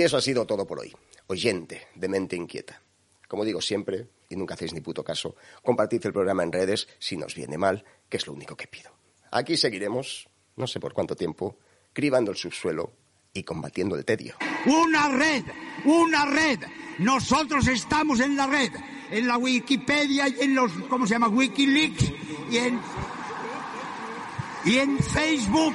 eso 0.09 0.17
ha 0.17 0.23
sido 0.23 0.47
todo 0.47 0.67
por 0.67 0.81
hoy. 0.81 0.97
Oyente 1.27 1.87
de 1.95 2.09
mente 2.09 2.35
inquieta. 2.35 2.81
Como 3.29 3.45
digo 3.45 3.61
siempre, 3.61 4.09
y 4.31 4.37
nunca 4.37 4.55
hacéis 4.55 4.73
ni 4.73 4.81
puto 4.81 5.05
caso, 5.05 5.37
compartid 5.63 6.07
el 6.07 6.15
programa 6.15 6.43
en 6.43 6.51
redes 6.51 6.89
si 6.99 7.19
nos 7.19 7.35
viene 7.35 7.59
mal, 7.59 7.85
que 8.09 8.17
es 8.17 8.27
lo 8.27 8.33
único 8.33 8.57
que 8.57 8.67
pido. 8.67 8.91
Aquí 9.31 9.59
seguiremos, 9.59 10.27
no 10.57 10.67
sé 10.67 10.81
por 10.81 10.95
cuánto 10.95 11.15
tiempo, 11.15 11.59
cribando 11.93 12.31
el 12.31 12.39
subsuelo 12.39 12.91
y 13.35 13.43
combatiendo 13.43 13.97
el 13.97 14.07
tedio. 14.07 14.37
Una 14.65 15.11
red, 15.11 15.45
una 15.85 16.25
red. 16.25 16.61
Nosotros 17.01 17.69
estamos 17.69 18.21
en 18.21 18.35
la 18.35 18.47
red, 18.47 18.73
en 19.11 19.27
la 19.27 19.37
Wikipedia 19.37 20.27
y 20.27 20.41
en 20.41 20.55
los, 20.55 20.73
¿cómo 20.89 21.07
se 21.07 21.17
llama? 21.17 21.29
Wikileaks 21.29 22.13
y 22.51 22.57
en, 22.57 22.81
y 24.65 24.79
en 24.79 24.99
Facebook. 25.01 25.75